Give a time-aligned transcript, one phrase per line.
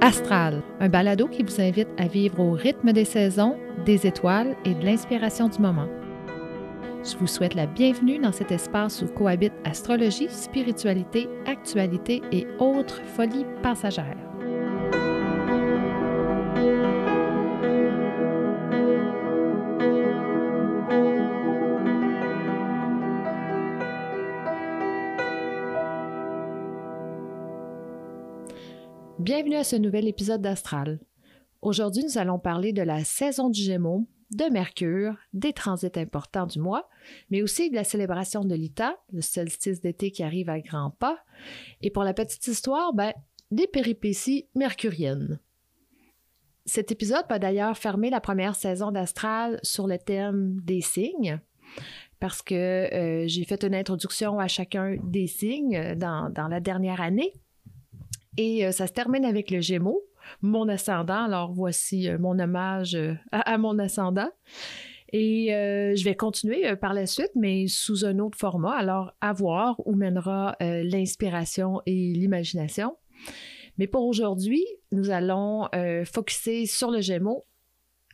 [0.00, 4.74] Astral, un balado qui vous invite à vivre au rythme des saisons, des étoiles et
[4.74, 5.88] de l'inspiration du moment.
[7.04, 13.02] Je vous souhaite la bienvenue dans cet espace où cohabitent astrologie, spiritualité, actualité et autres
[13.16, 14.27] folies passagères.
[29.38, 30.98] Bienvenue à ce nouvel épisode d'Astral.
[31.62, 36.58] Aujourd'hui, nous allons parler de la saison du Gémeaux, de Mercure, des transits importants du
[36.58, 36.88] mois,
[37.30, 41.20] mais aussi de la célébration de l'Ita, le solstice d'été qui arrive à grands pas,
[41.82, 43.12] et pour la petite histoire, ben,
[43.52, 45.38] des péripéties mercuriennes.
[46.66, 51.38] Cet épisode va d'ailleurs fermer la première saison d'Astral sur le thème des signes,
[52.18, 52.56] parce que
[52.92, 57.34] euh, j'ai fait une introduction à chacun des signes dans, dans la dernière année.
[58.38, 60.00] Et euh, ça se termine avec le Gémeaux,
[60.40, 61.24] mon ascendant.
[61.24, 64.30] Alors voici euh, mon hommage euh, à, mon ascendant.
[65.12, 68.76] Et je vais continuer par la suite, mais sous un autre format.
[68.76, 72.94] Alors, à voir où mènera l'inspiration et l'imagination.
[73.78, 75.66] Mais pour aujourd'hui, nous allons
[76.04, 77.46] focuser sur le Gémeaux.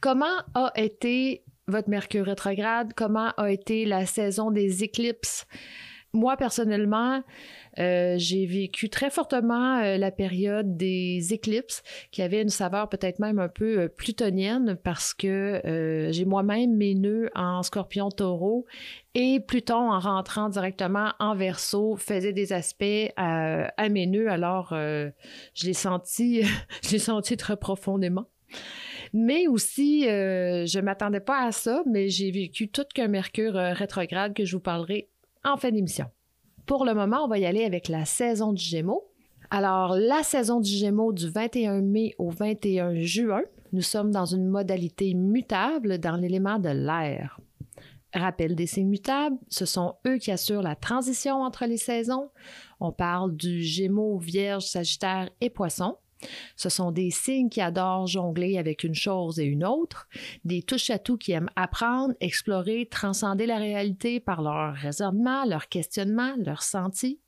[0.00, 2.92] Comment a été votre Mercure rétrograde?
[2.94, 5.48] Comment a été la saison des éclipses?
[6.14, 7.22] moi, personnellement,
[7.78, 13.18] euh, j'ai vécu très fortement euh, la période des éclipses, qui avait une saveur peut-être
[13.18, 15.60] même un peu euh, plutonienne, parce que
[16.10, 18.66] j'ai moi-même mes nœuds en scorpion taureau
[19.14, 24.28] et Pluton, en rentrant directement en verso, faisait des aspects à, mes nœuds.
[24.28, 26.42] Alors, je l'ai senti,
[26.82, 28.26] je l'ai senti très profondément.
[29.12, 34.44] Mais aussi, je m'attendais pas à ça, mais j'ai vécu tout qu'un Mercure rétrograde que
[34.44, 35.08] je vous parlerai
[35.44, 36.06] en fin d'émission.
[36.66, 39.04] Pour le moment, on va y aller avec la saison du Gémeaux.
[39.50, 43.42] Alors, la saison du Gémeaux du 21 mai au 21 juin,
[43.72, 47.38] nous sommes dans une modalité mutable dans l'élément de l'air.
[48.14, 52.30] Rappel des signes mutables, ce sont eux qui assurent la transition entre les saisons.
[52.80, 55.96] On parle du Gémeaux, Vierge, Sagittaire et Poisson.
[56.56, 60.08] Ce sont des signes qui adorent jongler avec une chose et une autre,
[60.44, 66.62] des touches-à-tout qui aiment apprendre, explorer, transcender la réalité par leur raisonnement, leur questionnement, leur
[66.62, 67.20] senti.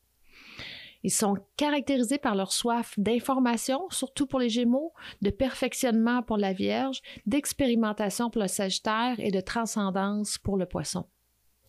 [1.02, 4.92] Ils sont caractérisés par leur soif d'information, surtout pour les Gémeaux,
[5.22, 11.06] de perfectionnement pour la Vierge, d'expérimentation pour le Sagittaire et de transcendance pour le Poisson.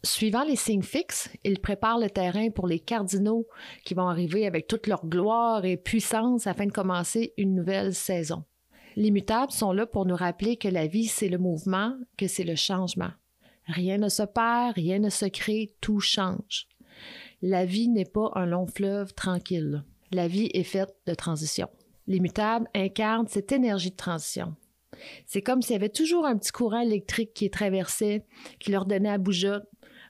[0.04, 3.48] Suivant les signes fixes, ils préparent le terrain pour les cardinaux
[3.84, 8.44] qui vont arriver avec toute leur gloire et puissance afin de commencer une nouvelle saison.
[8.96, 12.44] Les mutables sont là pour nous rappeler que la vie, c'est le mouvement, que c'est
[12.44, 13.12] le changement.
[13.68, 16.68] Rien ne se perd, rien ne se crée, tout change.
[17.42, 19.84] La vie n'est pas un long fleuve tranquille.
[20.12, 21.68] La vie est faite de transition.
[22.08, 24.56] Les mutables incarnent cette énergie de transition.
[25.26, 28.26] C'est comme s'il y avait toujours un petit courant électrique qui traversait,
[28.60, 29.60] qui leur donnait à bouger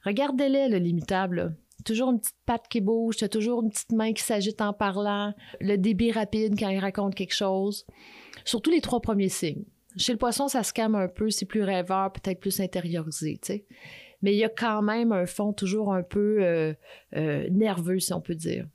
[0.07, 1.53] Regardez-les, le limitable.
[1.84, 5.75] Toujours une petite patte qui bouge, toujours une petite main qui s'agite en parlant, le
[5.75, 7.85] débit rapide quand il raconte quelque chose.
[8.46, 9.66] Surtout les trois premiers signes.
[9.97, 13.38] Chez le poisson, ça se calme un peu, c'est plus rêveur, peut-être plus intériorisé.
[14.22, 16.73] Mais il y a quand même un fond toujours un peu euh,
[17.17, 18.66] euh, nerveux, si on peut dire.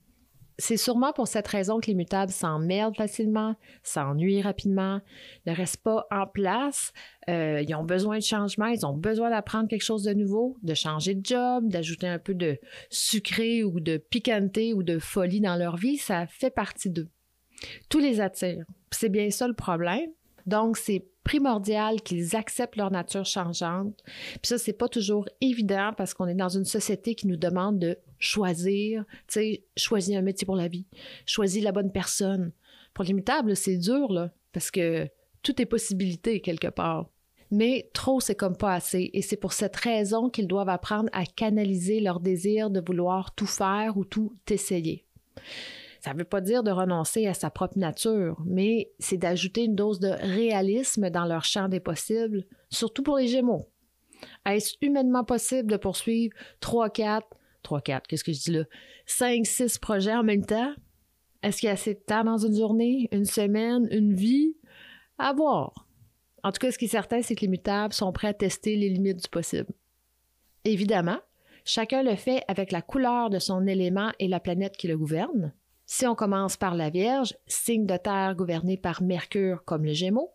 [0.62, 5.00] C'est sûrement pour cette raison que les mutables s'emmerdent facilement, s'ennuient rapidement,
[5.45, 6.93] ne restent pas en place.
[7.28, 10.75] Euh, ils ont besoin de changement, ils ont besoin d'apprendre quelque chose de nouveau, de
[10.75, 15.56] changer de job, d'ajouter un peu de sucré ou de piquanté ou de folie dans
[15.56, 15.97] leur vie.
[15.97, 17.09] Ça fait partie d'eux.
[17.89, 18.65] Tous les attirent.
[18.93, 20.11] C'est bien ça le problème.
[20.47, 24.03] Donc, c'est primordial qu'ils acceptent leur nature changeante.
[24.05, 27.78] Puis ça, c'est pas toujours évident parce qu'on est dans une société qui nous demande
[27.78, 30.87] de choisir, tu sais, choisir un métier pour la vie,
[31.27, 32.53] choisir la bonne personne.
[32.94, 35.09] Pour l'imitable, c'est dur, là, parce que
[35.43, 37.09] tout est possibilité quelque part.
[37.50, 39.10] Mais trop, c'est comme pas assez.
[39.12, 43.47] Et c'est pour cette raison qu'ils doivent apprendre à canaliser leur désir de vouloir tout
[43.47, 45.04] faire ou tout essayer.
[46.03, 49.77] Ça ne veut pas dire de renoncer à sa propre nature, mais c'est d'ajouter une
[49.77, 53.69] dose de réalisme dans leur champ des possibles, surtout pour les Gémeaux.
[54.45, 57.25] Est-ce humainement possible de poursuivre 3, 4,
[57.63, 58.65] 3, 4, qu'est-ce que je dis là?
[59.07, 60.75] 5, 6 projets en même temps?
[61.45, 64.57] Est-ce qu'il y a assez de temps dans une journée, une semaine, une vie?
[65.19, 65.87] À voir.
[66.43, 68.75] En tout cas, ce qui est certain, c'est que les mutables sont prêts à tester
[68.75, 69.72] les limites du possible.
[70.65, 71.21] Évidemment,
[71.65, 75.55] chacun le fait avec la couleur de son élément et la planète qui le gouverne.
[75.94, 80.33] Si on commence par la Vierge, signe de terre gouverné par Mercure comme le Gémeaux.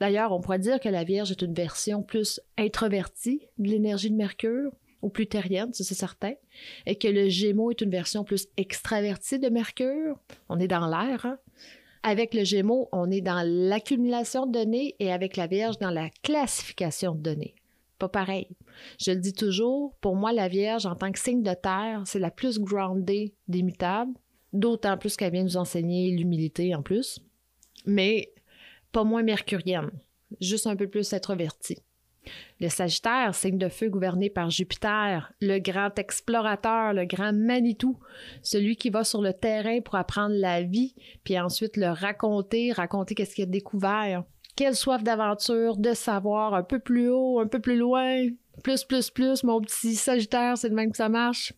[0.00, 4.16] D'ailleurs, on pourrait dire que la Vierge est une version plus introvertie de l'énergie de
[4.16, 4.72] Mercure.
[5.00, 6.34] ou plus terrienne, ça c'est certain,
[6.84, 10.18] et que le Gémeaux est une version plus extravertie de Mercure.
[10.48, 11.26] On est dans l'air.
[11.26, 11.38] Hein?
[12.02, 16.10] Avec le Gémeaux, on est dans l'accumulation de données et avec la Vierge, dans la
[16.24, 17.54] classification de données.
[18.00, 18.48] Pas pareil.
[18.98, 22.18] Je le dis toujours, pour moi, la Vierge, en tant que signe de terre, c'est
[22.18, 24.14] la plus groundée des mutables,
[24.52, 27.20] d'autant plus qu'elle vient nous enseigner l'humilité en plus,
[27.86, 28.32] mais
[28.92, 29.90] pas moins mercurienne,
[30.40, 31.78] juste un peu plus introvertie.
[32.60, 37.98] Le Sagittaire, signe de feu gouverné par Jupiter, le grand explorateur, le grand Manitou,
[38.42, 40.94] celui qui va sur le terrain pour apprendre la vie,
[41.24, 44.22] puis ensuite le raconter, raconter qu'est-ce qu'il a découvert.
[44.54, 48.28] Quelle soif d'aventure, de savoir un peu plus haut, un peu plus loin,
[48.62, 51.54] plus, plus, plus, mon petit Sagittaire, c'est le même que ça marche.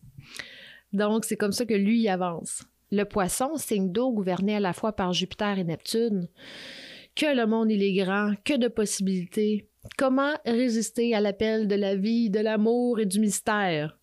[0.93, 2.63] Donc, c'est comme ça que lui avance.
[2.91, 6.27] Le poisson, signe d'eau gouverné à la fois par Jupiter et Neptune.
[7.15, 11.95] Que le monde il est grand, que de possibilités, Comment résister à l'appel de la
[11.95, 13.97] vie, de l'amour et du mystère?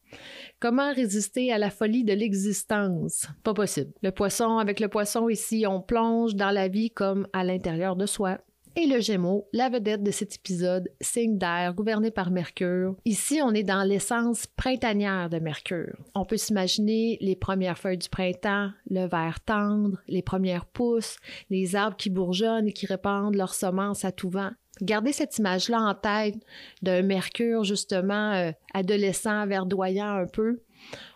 [0.60, 3.26] Comment résister à la folie de l'existence?
[3.42, 3.92] Pas possible.
[4.02, 8.06] Le poisson, avec le poisson ici, on plonge dans la vie comme à l'intérieur de
[8.06, 8.38] soi.
[8.74, 12.96] Et le Gémeaux, la vedette de cet épisode, signe d'air gouverné par Mercure.
[13.04, 15.94] Ici, on est dans l'essence printanière de Mercure.
[16.14, 21.18] On peut s'imaginer les premières feuilles du printemps, le vert tendre, les premières pousses,
[21.50, 24.52] les arbres qui bourgeonnent et qui répandent leurs semences à tout vent.
[24.80, 26.36] Gardez cette image-là en tête
[26.80, 30.62] d'un Mercure, justement, euh, adolescent, verdoyant un peu.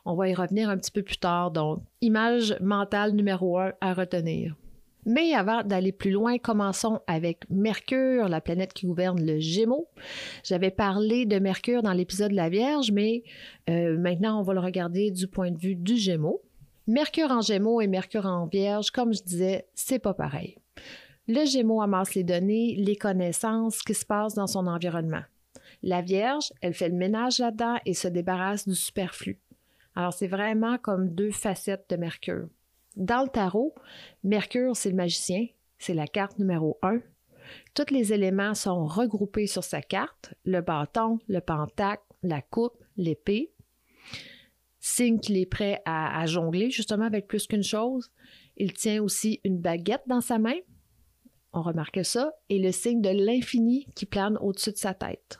[0.04, 1.52] On va y revenir un petit peu plus tard.
[1.52, 4.54] Donc, image mentale numéro un à retenir.
[5.06, 9.88] Mais avant d'aller plus loin, commençons avec Mercure, la planète qui gouverne le Gémeaux.
[10.42, 13.22] J'avais parlé de Mercure dans l'épisode de la Vierge, mais
[13.70, 16.42] euh, maintenant on va le regarder du point de vue du Gémeaux.
[16.88, 20.58] Mercure en Gémeaux et Mercure en Vierge, comme je disais, c'est pas pareil.
[21.28, 25.22] Le Gémeaux amasse les données, les connaissances, ce qui se passe dans son environnement.
[25.84, 29.38] La Vierge, elle fait le ménage là-dedans et se débarrasse du superflu.
[29.94, 32.48] Alors, c'est vraiment comme deux facettes de Mercure.
[32.96, 33.74] Dans le tarot,
[34.24, 35.46] Mercure, c'est le magicien,
[35.78, 37.00] c'est la carte numéro un.
[37.74, 43.52] Tous les éléments sont regroupés sur sa carte, le bâton, le pentacle, la coupe, l'épée.
[44.80, 48.10] Signe qu'il est prêt à, à jongler justement avec plus qu'une chose.
[48.56, 50.56] Il tient aussi une baguette dans sa main,
[51.52, 55.38] on remarque ça, et le signe de l'infini qui plane au-dessus de sa tête.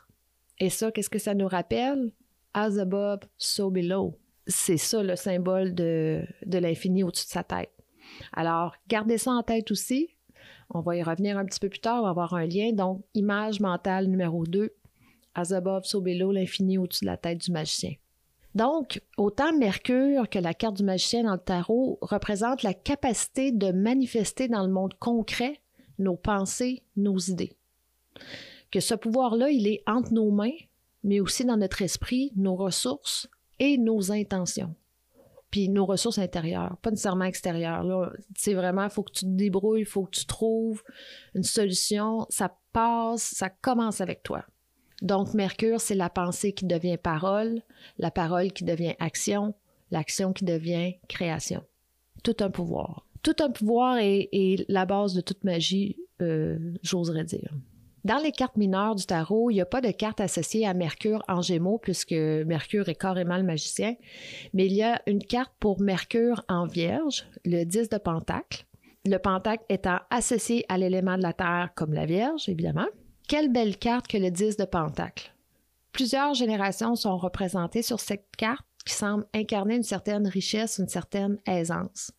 [0.59, 2.11] Et ça, qu'est-ce que ça nous rappelle?
[2.53, 4.17] As above, so below.
[4.47, 7.71] C'est ça le symbole de, l'infini au-dessus de sa tête.
[8.33, 10.09] Alors, gardez ça en tête aussi.
[10.69, 12.71] On va y revenir un petit peu plus tard, on va avoir un lien.
[12.71, 14.73] Donc, image mentale numéro 2,
[15.35, 17.93] as above, so below, l'infini au-dessus de la tête du magicien.
[18.55, 23.71] Donc, autant Mercure que la carte du magicien dans le tarot représente la capacité de
[23.71, 25.59] manifester dans le monde concret
[25.99, 27.53] nos pensées, nos idées.
[28.71, 30.57] Que ce pouvoir-là, il est entre nos mains,
[31.03, 33.29] mais aussi dans notre esprit, nos ressources
[33.59, 34.75] et nos intentions.
[35.51, 38.11] Puis nos ressources intérieures, pas nécessairement extérieures.
[38.35, 40.83] C'est vraiment, il faut que tu te débrouilles, il faut que tu trouves
[41.35, 42.25] une solution.
[42.29, 44.43] Ça passe, ça commence avec toi.
[45.01, 47.61] Donc, Mercure, c'est la pensée qui devient parole,
[47.97, 49.53] la parole qui devient action,
[49.91, 51.63] l'action qui devient création.
[52.23, 57.53] Tout un pouvoir tout un pouvoir est, la base de toute magie, euh, j'oserais dire.
[58.03, 61.23] Dans les cartes mineures du tarot, il n'y a pas de carte associée à Mercure
[61.27, 63.95] en Gémeaux, puisque Mercure est carrément le magicien,
[64.53, 68.65] mais il y a une carte pour Mercure en Vierge, le 10 de Pentacle.
[69.05, 72.87] Le Pentacle étant associé à l'élément de la Terre comme la Vierge, évidemment.
[73.27, 75.33] Quelle belle carte que le 10 de Pentacle.
[75.91, 81.37] Plusieurs générations sont représentées sur cette carte qui semble incarner une certaine richesse, une certaine
[81.45, 82.11] aisance.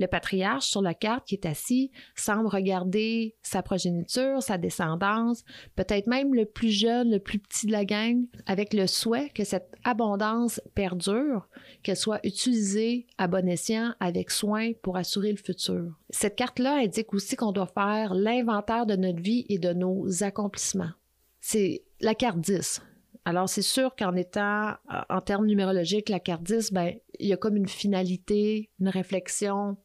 [0.00, 5.44] Le patriarche sur la carte qui est assis semble regarder sa progéniture, sa descendance,
[5.76, 9.44] peut-être même le plus jeune, le plus petit de la gang, avec le souhait que
[9.44, 11.50] cette abondance perdure,
[11.82, 15.92] qu'elle soit utilisée à bon escient, avec soin pour assurer le futur.
[16.08, 20.92] Cette carte-là indique aussi qu'on doit faire l'inventaire de notre vie et de nos accomplissements.
[21.40, 22.80] C'est la carte 10.
[23.26, 24.72] Alors, c'est sûr qu'en étant,
[25.10, 29.76] en termes numérologiques, la carte 10, ben, il y a comme une finalité, une réflexion,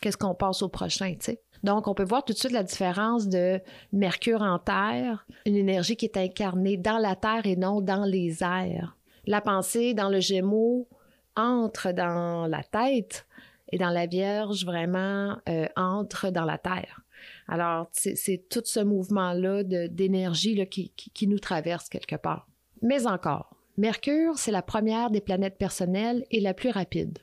[0.00, 1.36] qu'est-ce qu'on passe au prochain, tu.
[1.62, 3.60] Donc, on peut voir tout de suite la différence de
[3.92, 8.42] Mercure en Terre, une énergie qui est incarnée dans la Terre et non dans les
[8.42, 8.96] airs.
[9.26, 10.88] La pensée dans le Gémeaux
[11.36, 13.26] entre dans la tête
[13.70, 17.02] et dans la Vierge vraiment euh, entre dans la Terre.
[17.46, 22.48] Alors, c'est tout ce mouvement-là d'énergie qui nous traverse quelque part.
[22.80, 27.18] Mais encore, Mercure, c'est la première des planètes personnelles et la plus rapide.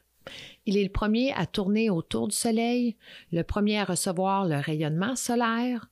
[0.66, 2.96] Il est le premier à tourner autour du Soleil,
[3.32, 5.90] le premier à recevoir le rayonnement solaire.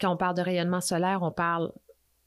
[0.00, 1.72] Quand on parle de rayonnement solaire, on parle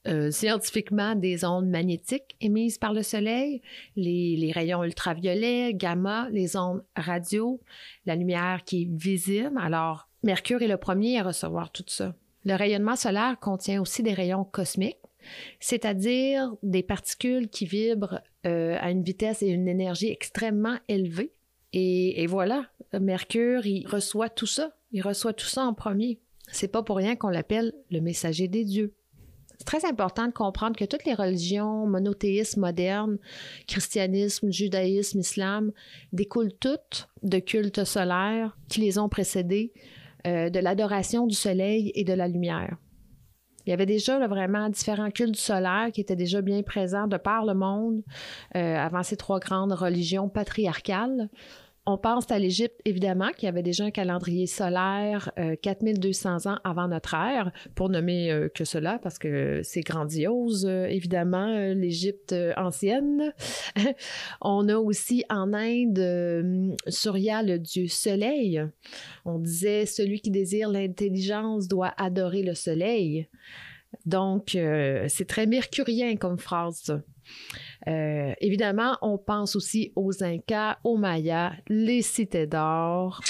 [0.07, 3.61] euh, scientifiquement des ondes magnétiques émises par le Soleil,
[3.97, 7.59] les, rayons ultraviolets, gamma, les ondes radio,
[8.05, 9.59] la lumière qui est visible.
[9.61, 12.15] Alors, Mercure est le premier à recevoir tout ça.
[12.45, 14.95] Le rayonnement solaire contient aussi des rayons cosmiques,
[15.59, 21.33] c'est-à-dire des particules qui vibrent euh, à une vitesse et une énergie extrêmement élevée.
[21.73, 22.65] Et, voilà,
[22.99, 24.71] Mercure, il reçoit tout ça.
[24.91, 26.19] Il reçoit tout ça en premier.
[26.51, 28.93] C'est pas pour rien qu'on l'appelle le messager des dieux.
[29.57, 33.17] C'est très important de comprendre que toutes les religions monothéistes modernes,
[33.67, 35.71] christianisme, judaïsme, islam,
[36.13, 39.73] découlent toutes de cultes solaires qui les ont précédés,
[40.25, 42.77] euh, de l'adoration du soleil et de la lumière.
[43.67, 47.17] Il y avait déjà là, vraiment différents cultes solaires qui étaient déjà bien présents de
[47.17, 48.01] par le monde
[48.55, 51.29] euh, avant ces trois grandes religions patriarcales.
[51.89, 56.89] On pense à l'Égypte, évidemment, qui avait déjà un calendrier solaire euh, 4200 ans avant
[56.89, 62.35] notre ère, pour nommer euh, que cela, parce que c'est grandiose, euh, évidemment, euh, l'Égypte
[62.57, 63.33] ancienne.
[64.41, 68.61] On a aussi en Inde Surya, le dieu soleil.
[69.23, 73.29] On disait, celui qui désire l'intelligence doit adorer le soleil.
[74.05, 74.57] Donc,
[75.07, 77.01] c'est très mercurien comme phrase.
[77.87, 83.21] Euh, évidemment, on pense aussi aux Incas, aux Mayas, les cités d'or.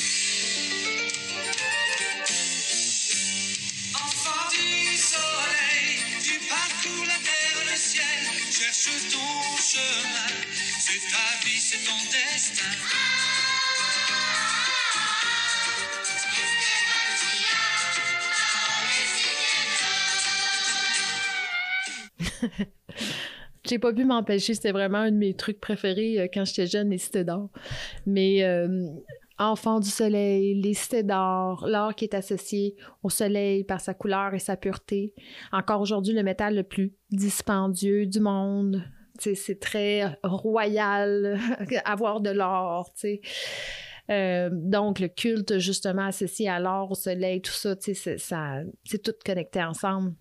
[23.67, 26.89] J'ai pas pu m'empêcher, c'était vraiment un de mes trucs préférés euh, quand j'étais jeune,
[26.89, 27.49] les cités d'or.
[28.05, 28.87] Mais euh,
[29.37, 34.33] enfant du soleil, les cités d'or, l'or qui est associé au soleil par sa couleur
[34.33, 35.13] et sa pureté.
[35.51, 38.83] Encore aujourd'hui, le métal le plus dispendieux du monde.
[39.19, 41.37] c'est très royal
[41.85, 42.89] avoir de l'or.
[44.09, 49.61] Euh, donc, le culte, justement, associé à l'or, au soleil, tout ça, c'est tout connecté
[49.61, 50.13] ensemble.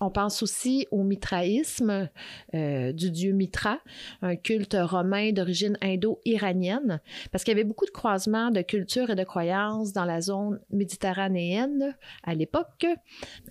[0.00, 2.08] On pense aussi au mitraïsme
[2.54, 3.78] euh, du dieu Mitra,
[4.22, 9.14] un culte romain d'origine indo-iranienne, parce qu'il y avait beaucoup de croisements de cultures et
[9.14, 12.86] de croyances dans la zone méditerranéenne à l'époque.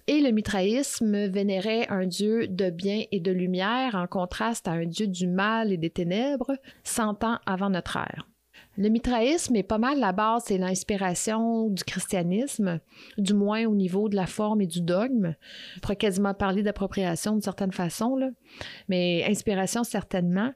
[0.07, 4.85] Et le mitraïsme vénérait un dieu de bien et de lumière en contraste à un
[4.85, 8.28] dieu du mal et des ténèbres, cent ans avant notre ère.
[8.79, 12.79] Le mitraïsme est pas mal la base, c'est l'inspiration du christianisme,
[13.17, 15.35] du moins au niveau de la forme et du dogme.
[15.75, 18.17] On pourrait quasiment parler d'appropriation d'une certaine façon,
[18.87, 20.53] mais inspiration certainement.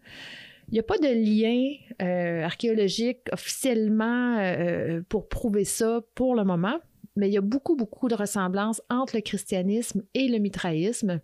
[0.69, 6.45] Il n'y a pas de lien euh, archéologique officiellement euh, pour prouver ça pour le
[6.45, 6.79] moment,
[7.15, 11.21] mais il y a beaucoup, beaucoup de ressemblances entre le christianisme et le mitraïsme,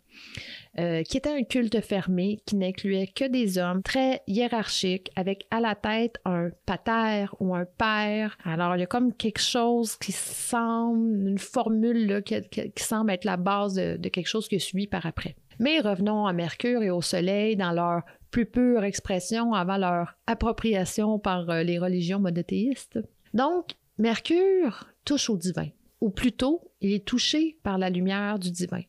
[0.78, 5.60] euh, qui était un culte fermé qui n'incluait que des hommes très hiérarchiques, avec à
[5.60, 8.38] la tête un pater ou un père.
[8.44, 13.26] Alors, il y a comme quelque chose qui semble, une formule là, qui, semble être
[13.26, 15.36] la base de, de quelque chose qui suit par après.
[15.60, 21.20] Mais revenons à Mercure et au Soleil dans leur plus pure expression avant leur appropriation
[21.20, 23.00] par euh, les religions monothéistes.
[23.34, 25.68] Donc, Mercure touche au divin
[26.02, 28.82] ou plutôt, il est touché par la lumière du divin.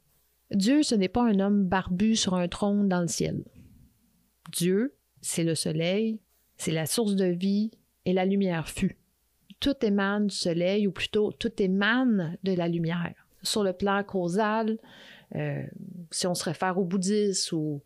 [0.52, 3.44] Dieu, ce n'est pas un homme barbu sur un trône dans le ciel.
[4.52, 6.20] Dieu, c'est le soleil,
[6.56, 7.70] c'est la source de vie
[8.04, 8.96] et la lumière fut.
[9.60, 13.14] Tout émane du soleil, ou plutôt tout émane de la lumière.
[13.42, 14.78] Sur le plan causal,
[15.36, 15.62] euh,
[16.10, 17.82] si on se réfère au bouddhisme ou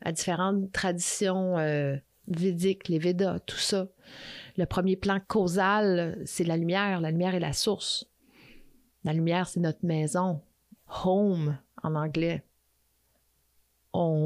[0.00, 1.96] à différentes traditions euh,
[2.28, 3.88] védiques, les Védas, tout ça,
[4.56, 7.00] le premier plan causal, c'est la lumière.
[7.00, 8.08] La lumière est la source.
[9.08, 10.42] La lumière, c'est notre maison.
[11.02, 12.44] Home en anglais.
[13.94, 14.18] Home.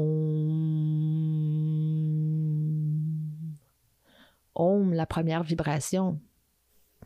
[4.93, 6.19] La première vibration.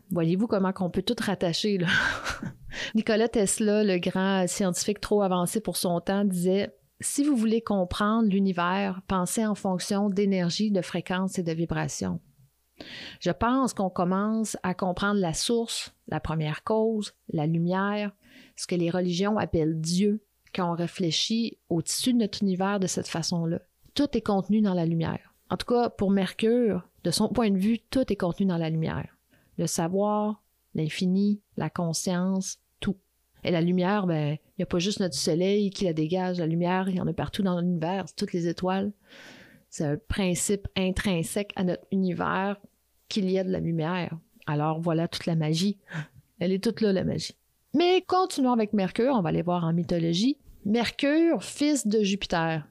[0.09, 1.85] Voyez-vous comment on peut tout rattacher, là?
[3.31, 9.01] Tesla, le grand scientifique trop avancé pour son temps, disait Si vous voulez comprendre l'univers,
[9.07, 12.21] pensez en fonction d'énergie, de fréquence et de vibration.
[13.19, 18.11] Je pense qu'on commence à comprendre la source, la première cause, la lumière,
[18.55, 20.23] ce que les religions appellent Dieu,
[20.53, 23.59] quand on réfléchit au tissu de notre univers de cette façon-là.
[23.93, 25.35] Tout est contenu dans la lumière.
[25.49, 28.69] En tout cas, pour Mercure, de son point de vue, tout est contenu dans la
[28.69, 29.17] lumière.
[29.57, 30.43] Le savoir,
[30.75, 32.97] l'infini, la conscience, tout.
[33.43, 36.39] Et la lumière, ben, il n'y a pas juste notre soleil qui la dégage.
[36.39, 38.91] La lumière, il y en a partout dans l'univers, toutes les étoiles.
[39.69, 42.57] C'est un principe intrinsèque à notre univers
[43.09, 44.17] qu'il y a de la lumière.
[44.47, 45.77] Alors voilà toute la magie.
[46.39, 47.35] Elle est toute là, la magie.
[47.75, 50.37] Mais continuons avec Mercure, on va aller voir en mythologie.
[50.65, 52.67] Mercure, fils de Jupiter.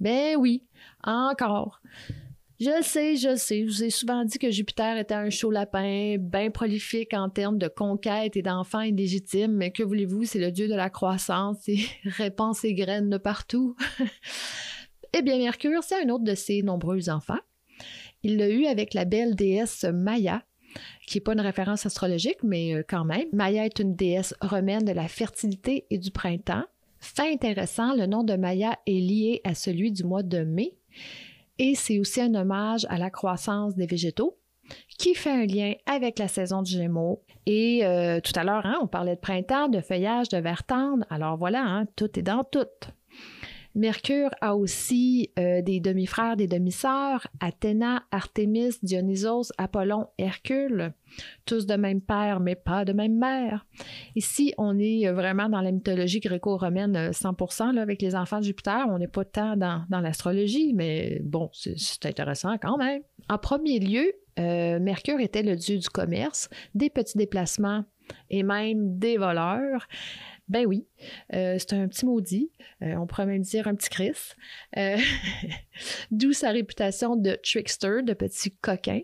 [0.00, 0.64] Ben oui,
[1.02, 1.80] encore.
[2.60, 3.60] Je le sais, je le sais.
[3.60, 7.58] Je vous ai souvent dit que Jupiter était un chaud lapin, bien prolifique en termes
[7.58, 11.78] de conquête et d'enfants illégitimes, mais que voulez-vous, c'est le dieu de la croissance et
[12.04, 13.76] répand ses graines de partout.
[15.12, 17.38] eh bien, Mercure, c'est un autre de ses nombreux enfants.
[18.24, 20.42] Il l'a eu avec la belle déesse Maya,
[21.06, 23.26] qui n'est pas une référence astrologique, mais euh, quand même.
[23.32, 26.64] Maya est une déesse romaine de la fertilité et du printemps.
[27.00, 30.74] Fait intéressant, le nom de Maya est lié à celui du mois de mai
[31.58, 34.38] et c'est aussi un hommage à la croissance des végétaux
[34.98, 37.22] qui fait un lien avec la saison du Gémeaux.
[37.46, 41.04] Et euh, tout à l'heure, hein, on parlait de printemps, de feuillage, de vert tendre.
[41.08, 42.66] Alors voilà, hein, tout est dans tout.
[43.78, 50.92] Mercure a aussi euh, des demi-frères, des demi-sœurs, Athéna, Artémis, Dionysos, Apollon, Hercule,
[51.46, 53.66] tous de même père, mais pas de même mère.
[54.16, 58.86] Ici, on est vraiment dans la mythologie gréco-romaine 100%, euh, avec les enfants de Jupiter.
[58.88, 63.02] On n'est pas tant dans, l'astrologie, mais bon, c'est intéressant quand même.
[63.28, 67.84] En premier lieu, euh, Mercure était le dieu du commerce, des petits déplacements
[68.30, 69.86] et même des voleurs.
[70.48, 70.86] Ben oui,
[71.34, 72.50] euh, c'est un petit maudit,
[72.82, 74.34] euh, on pourrait même dire un petit Chris,
[74.78, 74.96] euh,
[76.10, 79.00] d'où sa réputation de trickster, de petit coquin.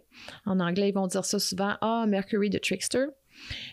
[0.46, 3.06] En anglais, ils vont dire ça souvent, ah, Mercury the trickster.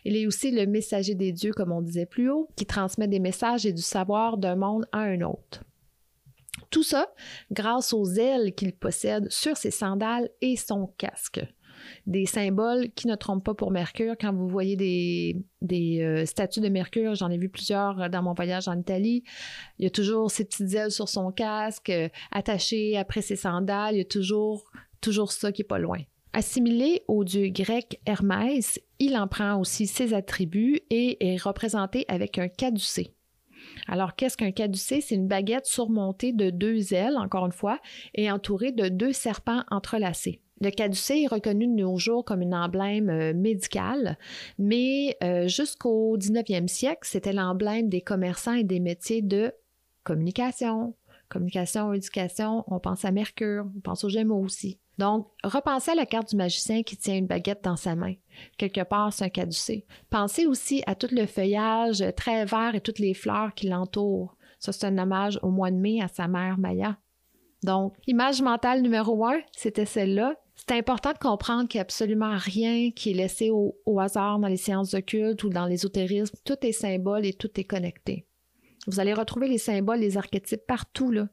[0.03, 3.19] Il est aussi le messager des dieux, comme on disait plus haut, qui transmet des
[3.19, 5.63] messages et du savoir d'un monde à un autre.
[6.71, 7.13] Tout ça
[7.51, 11.41] grâce aux ailes qu'il possède sur ses sandales et son casque
[12.07, 14.15] des symboles qui ne trompent pas pour Mercure.
[14.19, 18.67] Quand vous voyez des, euh, statues de Mercure, j'en ai vu plusieurs dans mon voyage
[18.67, 19.23] en Italie,
[19.79, 23.95] il y a toujours ses petites ailes sur son casque, euh, attachées après ses sandales,
[23.95, 24.65] il y a toujours,
[25.01, 25.99] toujours ça qui est pas loin.
[26.33, 32.37] Assimilé au dieu grec Hermès, il en prend aussi ses attributs et est représenté avec
[32.37, 33.13] un caducé.
[33.87, 35.01] Alors, qu'est-ce qu'un caducé?
[35.01, 37.79] C'est une baguette surmontée de deux ailes, encore une fois,
[38.15, 40.41] et entourée de deux serpents entrelacés.
[40.61, 44.17] Le caducée est reconnu de nos jours comme un emblème euh, médical,
[44.59, 49.51] mais euh, jusqu'au 19e siècle, c'était l'emblème des commerçants et des métiers de
[50.03, 50.93] communication.
[51.29, 54.77] Communication, éducation, on pense à Mercure, on pense aux Gémeaux aussi.
[54.97, 58.13] Donc, repensez à la carte du magicien qui tient une baguette dans sa main.
[58.57, 59.85] Quelque part, c'est un caducée.
[60.11, 64.35] Pensez aussi à tout le feuillage très vert et toutes les fleurs qui l'entourent.
[64.59, 66.97] Ça, c'est un hommage au mois de mai à sa mère Maya.
[67.63, 70.35] Donc, image mentale numéro un, c'était celle-là.
[70.67, 74.47] C'est important de comprendre qu'il n'y a absolument rien qui est laissé au, hasard dans
[74.47, 76.37] les séances occultes ou dans l'ésotérisme.
[76.45, 78.27] Tout est symbole et tout est connecté.
[78.87, 81.27] Vous allez retrouver les symboles, les archétypes partout, là.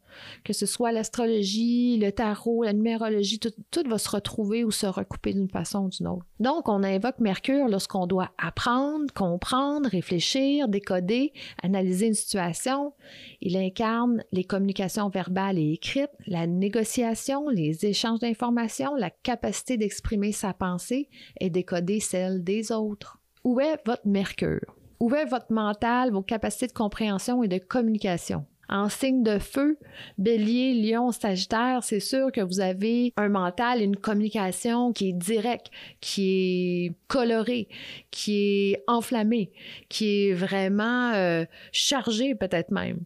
[0.45, 5.33] que ce soit l'astrologie, le tarot, la numérologie, tout, va se retrouver ou se recouper
[5.33, 6.27] d'une façon ou d'une autre.
[6.41, 11.33] Donc, on invoque Mercure lorsqu'on doit apprendre, comprendre, réfléchir, décoder,
[11.63, 12.93] analyser une situation.
[13.41, 20.33] Il incarne les communications verbales et écrites, la négociation, les échanges d'informations, la capacité d'exprimer
[20.33, 21.09] sa pensée
[21.41, 23.19] et décoder celle des autres.
[23.43, 24.78] Où est votre Mercure?
[25.01, 28.45] Est votre mental, vos capacités de compréhension et de communication?
[28.71, 29.79] En signe de feu,
[30.19, 35.71] bélier, lion, sagittaire, c'est sûr que vous avez un mental, une communication qui est directe,
[36.01, 37.69] qui est colorée,
[38.11, 39.53] qui est enflammée,
[39.89, 43.01] qui est vraiment euh, chargée peut-être même.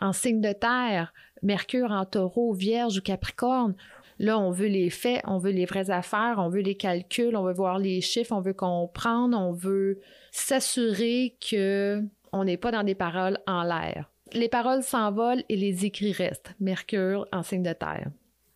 [0.00, 1.12] En signe de terre,
[1.42, 3.76] Mercure en taureau, vierge ou capricorne,
[4.20, 7.44] Là, on veut les faits, on veut les vraies affaires, on veut les calculs, on
[7.44, 10.00] veut voir les chiffres, on veut comprendre, on veut
[10.38, 14.10] s'assurer que on n'est pas dans des paroles en l'air.
[14.32, 16.54] Les paroles s'envolent et les écrits restent.
[16.60, 18.08] Mercure en signe de terre.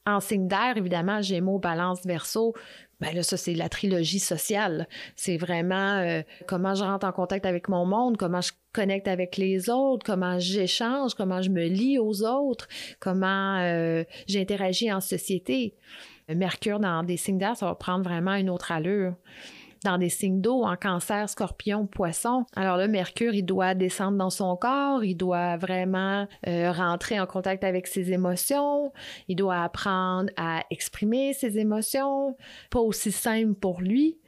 [0.04, 2.54] En signe d'air, évidemment, Gémeaux, Balance, Verseau.
[3.00, 4.86] Ben là, ça, c'est la trilogie sociale.
[5.16, 9.36] C'est vraiment euh, comment je rentre en contact avec mon monde, comment je connecte avec
[9.36, 12.68] les autres, comment j'échange, comment je me lie aux autres,
[13.00, 15.74] comment euh, j'interagis en société.
[16.28, 19.14] Mercure dans des signes d'air, ça va prendre vraiment une autre allure
[19.84, 22.44] dans des signes d'eau, en cancer, scorpion, poisson.
[22.54, 27.26] Alors là, Mercure, il doit descendre dans son corps, il doit vraiment euh, rentrer en
[27.26, 28.92] contact avec ses émotions,
[29.28, 32.36] il doit apprendre à exprimer ses émotions,
[32.70, 34.18] pas aussi simple pour lui.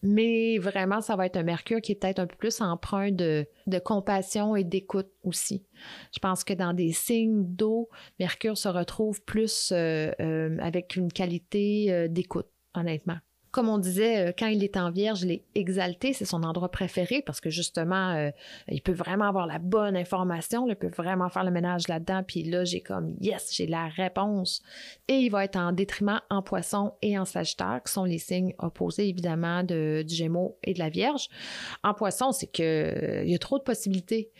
[0.00, 3.46] Mais vraiment, ça va être un Mercure qui est peut-être un peu plus empreint de,
[3.84, 5.66] compassion et d'écoute aussi.
[6.14, 7.88] Je pense que dans des signes d'eau,
[8.20, 13.18] Mercure se retrouve plus euh, euh, avec une qualité d'écoute, honnêtement
[13.58, 16.70] comme on disait, euh, quand il est en vierge, il est exalté, c'est son endroit
[16.70, 18.30] préféré parce que justement, euh,
[18.68, 22.44] il peut vraiment avoir la bonne information, il peut vraiment faire le ménage là-dedans, puis
[22.44, 24.62] là, j'ai comme, yes, j'ai la réponse.
[25.08, 28.54] Et il va être en détriment en poisson et en sagittaire, qui sont les signes
[28.60, 31.28] opposés évidemment de, du gémeaux et de la vierge.
[31.82, 34.30] En poisson, c'est qu'il euh, il y a trop de possibilités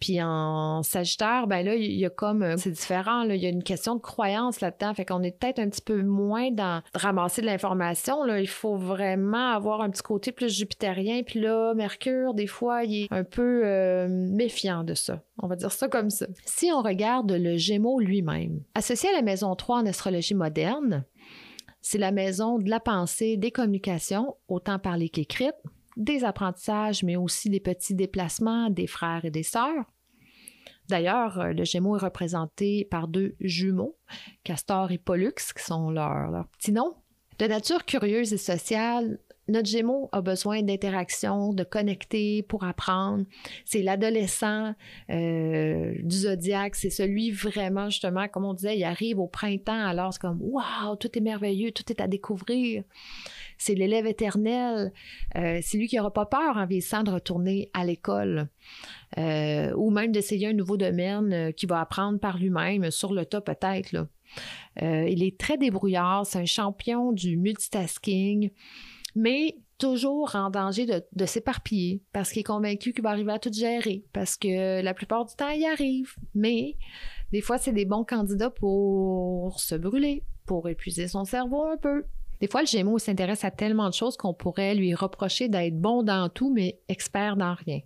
[0.00, 3.48] Puis en Sagittaire, ben là, il y a comme, euh, c'est différent, il y a
[3.48, 7.42] une question de croyance là-dedans, fait qu'on est peut-être un petit peu moins dans ramasser
[7.42, 12.46] de l'information, il faut vraiment avoir un petit côté plus jupitérien, puis là, Mercure, des
[12.46, 15.22] fois, il est un peu euh, méfiant de ça.
[15.42, 16.26] On va dire ça comme ça.
[16.44, 21.04] Si on regarde le Gémeaux lui-même, associé à la maison 3 en astrologie moderne,
[21.80, 25.54] c'est la maison de la pensée, des communications, autant parler qu'écrite,
[25.98, 29.84] des apprentissages, mais aussi des petits déplacements des frères et des sœurs.
[30.88, 33.98] D'ailleurs, euh, le Gémeaux est représenté par deux jumeaux,
[34.42, 36.94] Castor et Pollux, qui sont leurs petits noms.
[37.38, 43.24] De nature curieuse et sociale, notre Gémeaux a besoin d'interaction, de connecter pour apprendre.
[43.64, 44.74] C'est l'adolescent
[45.10, 50.12] euh, du zodiaque, c'est celui vraiment, justement, comme on disait, il arrive au printemps, alors
[50.12, 52.82] c'est comme Waouh, tout est merveilleux, tout est à découvrir.
[53.58, 54.92] C'est l'élève éternel.
[55.36, 58.48] Euh, c'est lui qui n'aura pas peur en vieillissant de retourner à l'école.
[59.18, 63.40] Euh, ou même d'essayer un nouveau domaine qu'il va apprendre par lui-même, sur le tas
[63.40, 64.06] peut-être.
[64.80, 68.50] il est très débrouillard, c'est un champion du multitasking
[69.18, 73.52] mais toujours en danger de, s'éparpiller parce qu'il est convaincu qu'il va arriver à tout
[73.52, 76.14] gérer, parce que la plupart du temps, il arrive.
[76.34, 76.76] Mais
[77.32, 82.04] des fois, c'est des bons candidats pour se brûler, pour épuiser son cerveau un peu.
[82.40, 86.02] Des fois, le Gémeaux s'intéresse à tellement de choses qu'on pourrait lui reprocher d'être bon
[86.02, 87.80] dans tout, mais expert dans rien.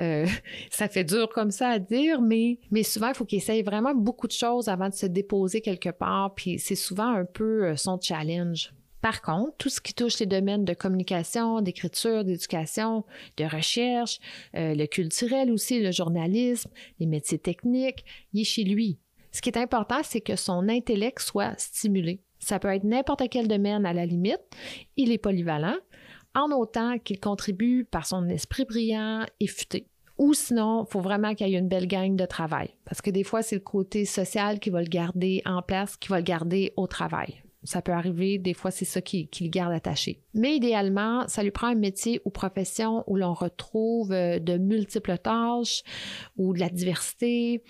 [0.00, 0.26] Euh,
[0.70, 4.26] ça fait dur comme ça à dire, mais, souvent, il faut qu'il essaye vraiment beaucoup
[4.26, 8.00] de choses avant de se déposer quelque part, puis c'est souvent un peu euh, son
[8.00, 8.72] challenge.
[9.00, 13.04] Par contre, tout ce qui touche les domaines de communication, d'écriture, d'éducation,
[13.38, 14.18] de recherche,
[14.54, 18.98] euh, le culturel aussi, le journalisme, les métiers techniques, il est chez lui.
[19.32, 22.20] Ce qui est important, c'est que son intellect soit stimulé.
[22.40, 24.40] Ça peut être n'importe quel domaine à la limite.
[24.96, 25.76] Il est polyvalent,
[26.34, 29.86] en autant qu'il contribue par son esprit brillant et futé.
[30.18, 32.74] Ou sinon, il faut vraiment qu'il y ait une belle gang de travail.
[32.84, 36.08] Parce que des fois, c'est le côté social qui va le garder en place, qui
[36.08, 37.42] va le garder au travail.
[37.62, 40.22] Ça peut arriver, des fois, c'est ça qui, le garde attaché.
[40.32, 45.18] Mais idéalement, ça lui prend un métier ou profession où l'on retrouve euh, de multiples
[45.18, 45.82] tâches
[46.38, 47.62] ou de la diversité.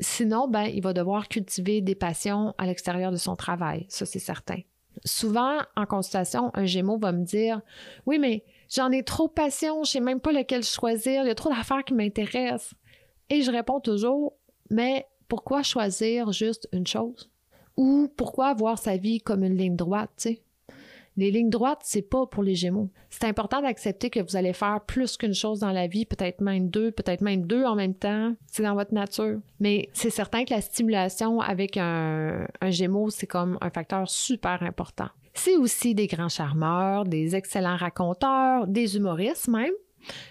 [0.00, 3.86] Sinon, ben, il va devoir cultiver des passions à l'extérieur de son travail.
[3.88, 4.58] Ça, c'est certain.
[5.04, 7.60] Souvent, en consultation, un Gémeaux va me dire
[8.06, 11.34] Oui, mais j'en ai trop passion, je sais même pas lequel choisir, il y a
[11.36, 12.74] trop d'affaires qui m'intéressent.
[13.30, 14.34] Et je réponds toujours
[14.70, 17.30] Mais pourquoi choisir juste une chose?
[17.76, 20.42] Ou pourquoi voir sa vie comme une ligne droite, tu sais?
[21.18, 22.90] Les lignes droites, c'est pas pour les Gémeaux.
[23.08, 26.68] C'est important d'accepter que vous allez faire plus qu'une chose dans la vie, peut-être même
[26.68, 28.34] deux, peut-être même deux en même temps.
[28.46, 29.38] C'est dans votre nature.
[29.58, 34.62] Mais c'est certain que la stimulation avec un, un Gémeaux, c'est comme un facteur super
[34.62, 35.08] important.
[35.32, 39.72] C'est aussi des grands charmeurs, des excellents raconteurs, des humoristes même.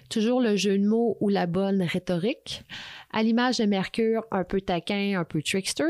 [0.09, 2.63] Toujours le jeu de mots ou la bonne rhétorique.
[3.11, 5.83] À l'image de Mercure, un peu taquin, un peu trickster.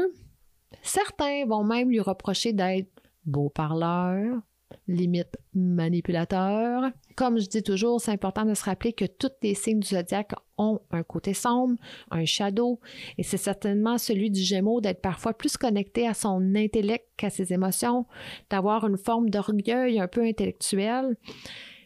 [0.81, 2.89] Certains vont même lui reprocher d'être
[3.25, 4.41] beau parleur,
[4.88, 6.91] limite manipulateur.
[7.15, 10.33] Comme je dis toujours, c'est important de se rappeler que tous les signes du zodiaque
[10.57, 11.75] ont un côté sombre,
[12.11, 12.79] un shadow,
[13.17, 17.53] et c'est certainement celui du Gémeaux d'être parfois plus connecté à son intellect qu'à ses
[17.53, 18.05] émotions,
[18.49, 21.17] d'avoir une forme d'orgueil un peu intellectuel.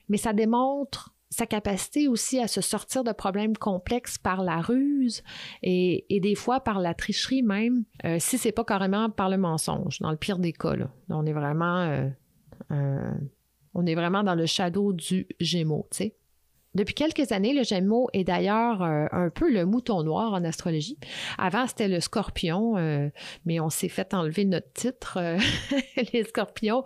[0.10, 5.24] Mais ça démontre sa capacité aussi à se sortir de problèmes complexes par la ruse
[5.62, 10.00] et, des fois par la tricherie même, euh, si c'est pas carrément par le mensonge,
[10.00, 10.76] dans le pire des cas.
[11.10, 12.10] On est vraiment
[12.72, 13.12] euh,
[13.74, 16.16] on est vraiment dans le shadow du Gémeaux, tu sais.
[16.76, 21.00] Depuis quelques années, le Gémeaux est d'ailleurs euh, un peu le mouton noir en astrologie.
[21.40, 22.76] Avant, c'était le scorpion,
[23.46, 25.20] mais on s'est fait enlever notre titre,
[26.14, 26.84] les scorpions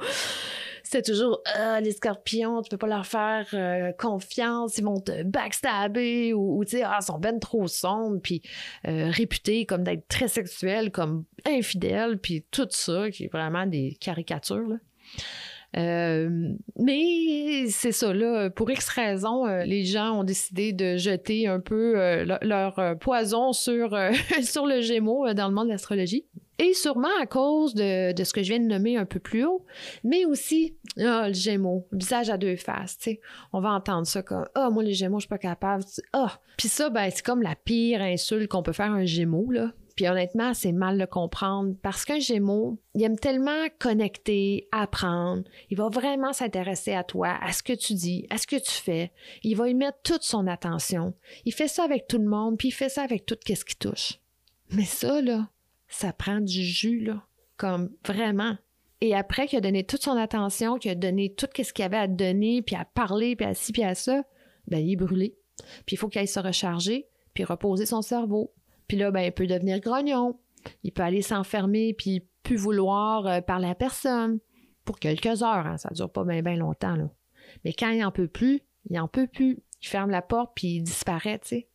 [0.94, 5.24] c'est toujours ah, les scorpions, tu peux pas leur faire euh, confiance, ils vont te
[5.24, 8.44] backstabber ou, tu sais, ah, ils sont ben trop sombres, puis
[8.88, 13.98] euh, réputés comme d'être très sexuels, comme infidèles, puis tout ça, qui est vraiment des
[14.00, 14.78] caricatures.
[15.76, 21.60] Euh, mais c'est ça, là, pour X raisons, les gens ont décidé de jeter un
[21.60, 23.98] peu leur poison sur,
[24.44, 26.28] sur le Gémeaux dans le monde de l'astrologie.
[26.74, 29.66] Sûrement à cause de, ce que je viens de nommer un peu plus haut,
[30.04, 32.98] mais aussi ah, le Gémeaux, visage à deux faces.
[33.52, 35.84] On va entendre ça comme Ah, moi, les Gémeaux, je suis pas capable.
[36.14, 36.40] Ah!
[36.58, 39.72] Puis ça, ben, c'est comme la pire insulte qu'on peut faire à un Gémeaux, là.
[39.96, 45.44] Puis honnêtement, c'est mal de comprendre parce qu'un Gémeaux, il aime tellement connecter, apprendre.
[45.70, 48.72] Il va vraiment s'intéresser à toi, à ce que tu dis, à ce que tu
[48.72, 49.12] fais.
[49.44, 51.14] Il va y mettre toute son attention.
[51.46, 53.76] Il fait ça avec tout le monde, puis il fait ça avec tout ce qui
[53.76, 54.20] touche.
[54.72, 55.48] Mais ça, là,
[55.94, 57.24] ça prend du jus, là,
[57.58, 58.58] comme vraiment.
[59.02, 61.98] Et après qu'il a donné toute son attention, qu'il a donné tout ce qu'il avait
[61.98, 64.24] à donner, puis à parler, puis à ci, puis à ça,
[64.68, 65.36] ben il est brûlé.
[65.86, 67.08] Puis il faut qu'il aille se recharger.
[67.34, 68.54] puis reposer son cerveau.
[68.88, 70.40] Puis là, ben, il peut devenir grognon.
[70.84, 74.40] Il peut aller s'enfermer, puis plus vouloir euh, parler à personne
[74.86, 75.66] pour quelques heures.
[75.68, 75.78] Hein.
[75.78, 76.96] Ça dure pas bien bien longtemps.
[76.96, 77.10] Là.
[77.66, 79.64] Mais quand il n'en peut plus, il n'en peut plus.
[79.82, 81.68] Il ferme la porte, puis il disparaît, tu sais.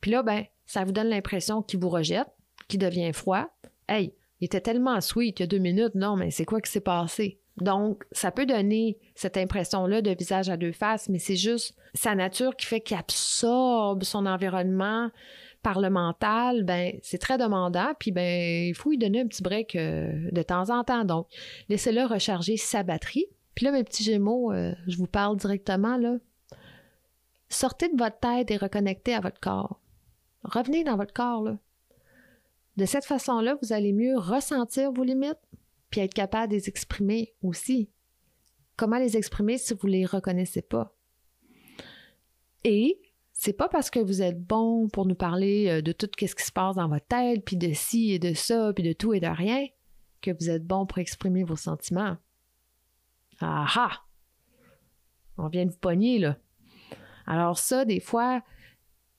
[0.00, 2.28] Puis là, ben, ça vous donne l'impression qu'il vous rejette,
[2.68, 3.48] qu'il devient froid.
[3.88, 5.94] Hey, il était tellement sweet il y a deux minutes.
[5.94, 7.38] Non, mais c'est quoi qui s'est passé?
[7.56, 12.14] Donc, ça peut donner cette impression-là de visage à deux faces, mais c'est juste sa
[12.14, 15.10] nature qui fait qu'il absorbe son environnement
[15.62, 16.64] par le mental.
[16.64, 20.42] Ben, c'est très demandant, puis ben, il faut lui donner un petit break euh, de
[20.42, 21.04] temps en temps.
[21.04, 21.28] Donc,
[21.68, 23.26] laissez-le recharger sa batterie.
[23.54, 26.16] Puis là, mes petits gémeaux, euh, je vous parle directement, là.
[27.48, 29.80] Sortez de votre tête et reconnectez à votre corps.
[30.42, 31.56] Revenez dans votre corps, là.
[32.76, 35.38] De cette façon-là, vous allez mieux ressentir vos limites,
[35.90, 37.90] puis être capable de les exprimer aussi.
[38.76, 40.96] Comment les exprimer si vous ne les reconnaissez pas?
[42.64, 43.00] Et
[43.32, 46.42] c'est pas parce que vous êtes bon pour nous parler euh, de tout ce qui
[46.42, 49.20] se passe dans votre tête, puis de ci et de ça, puis de tout et
[49.20, 49.66] de rien,
[50.22, 52.16] que vous êtes bon pour exprimer vos sentiments.
[53.40, 54.04] Ah ah!
[55.36, 56.38] On vient de vous pogner, là.
[57.26, 58.42] Alors ça, des fois,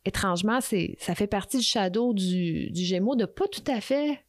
[0.05, 4.23] étrangement, c'est, ça fait partie du shadow du, du Gémeaux de pas tout à fait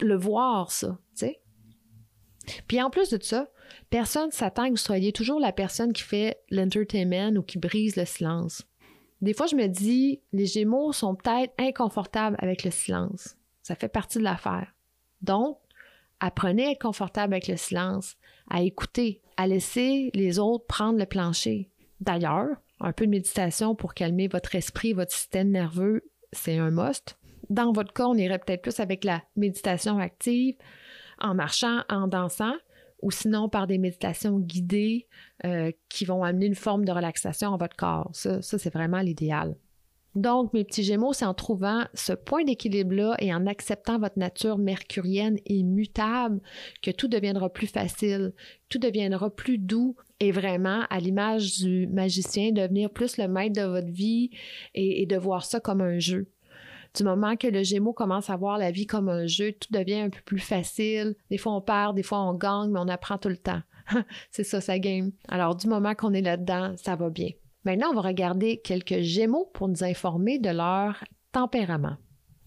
[0.00, 1.26] le voir, ça, tu.
[2.66, 3.48] Puis en plus de ça,
[3.90, 8.04] personne s'attend que vous soyez toujours la personne qui fait l'entertainment ou qui brise le
[8.04, 8.62] silence.
[9.20, 13.36] Des fois, je me dis, les Gémeaux sont peut-être inconfortables avec le silence.
[13.62, 14.74] Ça fait partie de l'affaire.
[15.20, 15.58] Donc,
[16.18, 18.16] apprenez à être confortable avec le silence,
[18.50, 21.70] à écouter, à laisser les autres prendre le plancher.
[22.00, 22.48] D'ailleurs,
[22.82, 27.18] un peu de méditation pour calmer votre esprit, votre système nerveux, c'est un must.
[27.50, 30.56] Dans votre cas, on irait peut-être plus avec la méditation active,
[31.20, 32.54] en marchant, en dansant,
[33.02, 35.06] ou sinon par des méditations guidées
[35.44, 38.10] euh, qui vont amener une forme de relaxation à votre corps.
[38.12, 39.56] Ça, ça c'est vraiment l'idéal.
[40.14, 44.58] Donc, mes petits Gémeaux, c'est en trouvant ce point d'équilibre-là et en acceptant votre nature
[44.58, 46.40] mercurienne et mutable
[46.82, 48.32] que tout deviendra plus facile,
[48.68, 53.66] tout deviendra plus doux et vraiment, à l'image du magicien, devenir plus le maître de
[53.66, 54.30] votre vie
[54.74, 56.28] et de voir ça comme un jeu.
[56.94, 60.00] Du moment que le Gémeaux commence à voir la vie comme un jeu, tout devient
[60.00, 61.14] un peu plus facile.
[61.30, 63.62] Des fois, on perd, des fois, on gagne, mais on apprend tout le temps.
[64.30, 65.12] c'est ça, sa game.
[65.28, 67.30] Alors, du moment qu'on est là-dedans, ça va bien.
[67.64, 71.96] Maintenant, on va regarder quelques Gémeaux pour nous informer de leur tempérament.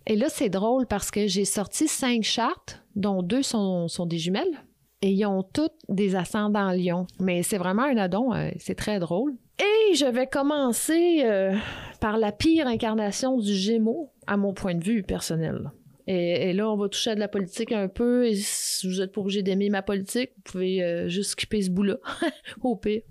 [0.08, 4.64] Et là, c'est drôle parce que j'ai sorti cinq chartes, dont deux sont, des jumelles,
[5.02, 7.08] et ils ont toutes des ascendants lion.
[7.20, 9.34] Mais c'est vraiment un addon, euh, c'est très drôle.
[9.60, 11.56] Et je vais commencer euh,
[12.02, 15.72] par la pire incarnation du Gémeaux, à mon point de vue personnel.
[16.08, 18.28] Et, là, on va toucher à de la politique un peu.
[18.28, 21.72] Et si vous êtes pas obligé d'aimer ma politique, vous pouvez euh, juste skipper ce
[21.72, 21.96] bout-là,
[22.62, 23.02] au pire.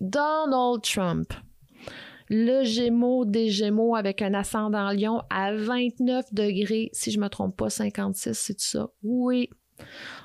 [0.00, 1.32] Donald Trump.
[2.32, 7.56] Le Gémeaux des Gémeaux avec un ascendant Lion à 29 degrés, si je me trompe
[7.56, 8.88] pas, 56, c'est ça?
[9.02, 9.50] Oui.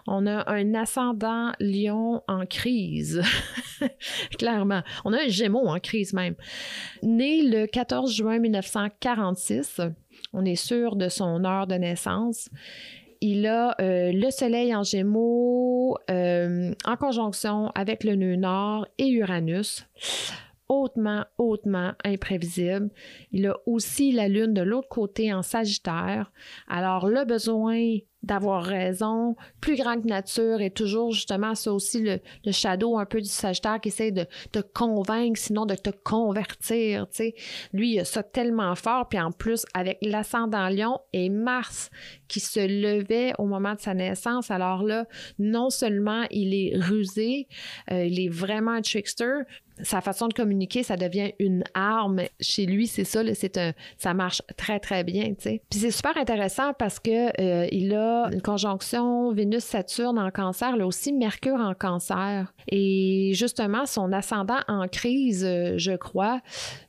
[0.05, 3.23] On a un ascendant lion en crise,
[4.37, 4.81] clairement.
[5.03, 6.35] On a un gémeau en crise même.
[7.01, 9.81] Né le 14 juin 1946,
[10.33, 12.49] on est sûr de son heure de naissance.
[13.21, 19.07] Il a euh, le Soleil en Gémeaux euh, en conjonction avec le nœud nord et
[19.07, 19.87] Uranus
[20.67, 22.89] hautement, hautement imprévisible.
[23.32, 26.32] Il a aussi la Lune de l'autre côté en Sagittaire.
[26.67, 32.19] Alors, le besoin d'avoir raison, plus grand que nature, et toujours justement ça aussi le,
[32.43, 37.08] le shadow un peu du Sagittaire qui essaie de te convaincre, sinon de te convertir.
[37.10, 37.36] Tu sais.
[37.71, 41.91] Lui, il a ça tellement fort, puis en plus, avec l'ascendant Lion et Mars
[42.28, 45.06] qui se levait au moment de sa naissance, alors là,
[45.38, 47.47] non seulement il est rusé,
[47.91, 49.43] euh, il est vraiment un trickster,
[49.81, 52.21] sa façon de communiquer, ça devient une arme.
[52.39, 55.33] Chez lui, c'est ça, c'est un, ça marche très, très bien.
[55.33, 60.85] Puis c'est super intéressant parce que euh, il a une conjonction Vénus-Saturne en cancer, là
[60.88, 62.53] aussi Mercure en cancer.
[62.69, 66.41] Et justement, son ascendant en crise, euh, je crois,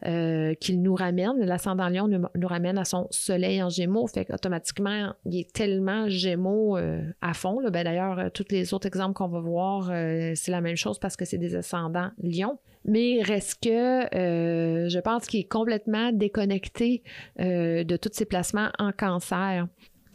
[0.06, 4.24] euh, qu'il nous ramène, l'ascendant Lion nous, nous, ramène à son soleil en gémeaux, fait
[4.24, 7.60] qu'automatiquement, il est tellement gémeaux à fond.
[7.70, 9.86] Ben, D'ailleurs, tous les autres exemples qu'on va voir,
[10.34, 14.98] c'est la même chose parce que c'est des ascendants Lion mais reste que euh, je
[15.00, 17.02] pense qu'il est complètement déconnecté
[17.40, 19.66] euh, de tous ses placements en cancer.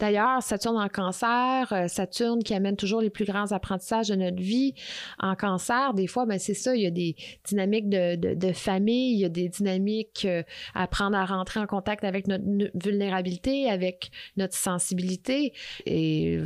[0.02, 4.42] D'ailleurs, Saturne en cancer, euh, Saturne qui amène toujours les plus grands apprentissages de notre
[4.42, 4.74] vie.
[5.20, 9.14] En cancer, des fois, ben, c'est ça, il y a des dynamiques de, de, famille,
[9.14, 10.42] il y a des dynamiques euh,
[10.74, 12.42] à apprendre à rentrer en contact avec notre
[12.74, 15.52] vulnérabilité, avec notre sensibilité.
[15.86, 16.40] Et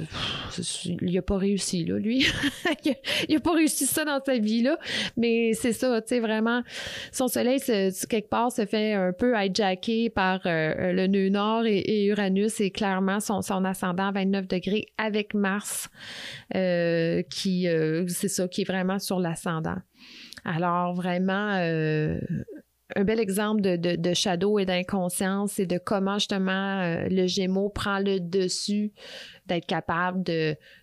[0.85, 2.27] il n'a pas réussi, là, lui.
[2.85, 4.79] il n'a pas réussi ça dans sa vie, là.
[5.17, 6.63] Mais c'est ça, tu sais, vraiment,
[7.11, 11.65] son soleil, se- quelque part, se fait un peu hijacker par euh, le nœud nord
[11.65, 15.89] et, et Uranus et clairement son, son ascendant à 29 degrés avec Mars,
[16.55, 19.79] euh, qui, euh, c'est ça, qui est vraiment sur l'ascendant.
[20.45, 22.21] Alors, vraiment, euh,
[22.95, 28.21] un bel exemple de, shadow et d'inconscience et de comment justement le Gémeaux prend le
[28.21, 28.93] dessus
[29.47, 30.23] d'être capable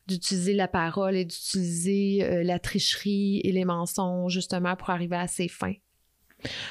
[0.07, 5.47] d'utiliser la parole et d'utiliser la tricherie et les mensonges justement pour arriver à ses
[5.47, 5.75] fins.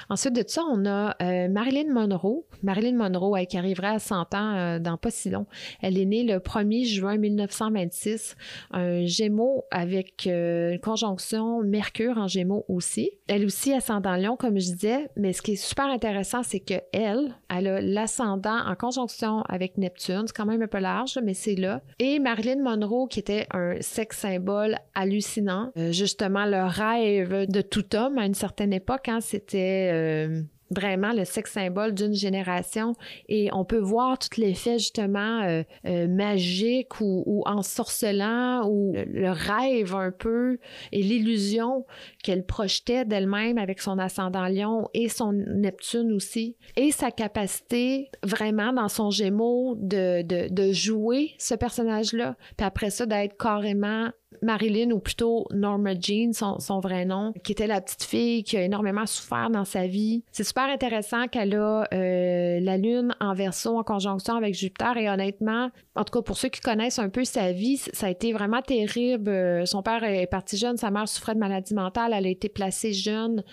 [0.08, 2.44] Ensuite de ça, on a euh, Marilyn Monroe.
[2.62, 5.46] Marilyn Monroe, elle, qui arrivera à 100 ans euh, dans pas si long.
[5.80, 8.36] Elle est née le 1er juin 1926,
[8.72, 13.10] un Gémeaux avec euh, une conjonction Mercure en Gémeaux aussi.
[13.28, 16.74] Elle aussi ascendant Lion, comme je disais, mais ce qui est super intéressant, c'est que
[16.92, 20.24] elle, a l'ascendant en conjonction avec Neptune.
[20.26, 21.80] C'est quand même un peu large, mais c'est là.
[21.98, 28.18] Et Marilyn Monroe, qui était un sexe symbole hallucinant, justement le rêve de tout homme
[28.18, 29.61] à une certaine époque, hein, c'était
[29.92, 32.94] euh, vraiment le sexe symbole d'une génération.
[33.28, 39.94] Et on peut voir tout l'effet justement euh, euh, magique ou, ensorcelant ou le, rêve
[39.94, 40.58] un peu
[40.92, 41.84] et l'illusion
[42.22, 46.56] qu'elle projetait d'elle-même avec son ascendant lion et son Neptune aussi.
[46.76, 52.36] Et sa capacité vraiment dans son gémeaux de, de, de jouer ce personnage-là.
[52.56, 57.66] Puis après ça d'être carrément Marilyn, ou plutôt Norma Jean, son, vrai nom, qui était
[57.66, 60.24] la petite fille qui a énormément souffert dans sa vie.
[60.32, 65.08] C'est super intéressant qu'elle a euh, la Lune en verso, en conjonction avec Jupiter, et
[65.08, 68.32] honnêtement, en tout cas pour ceux qui connaissent un peu sa vie, ça a été
[68.32, 69.30] vraiment terrible.
[69.30, 72.48] Euh, son père est parti jeune, sa mère souffrait de maladie mentale, elle a été
[72.48, 73.44] placée jeune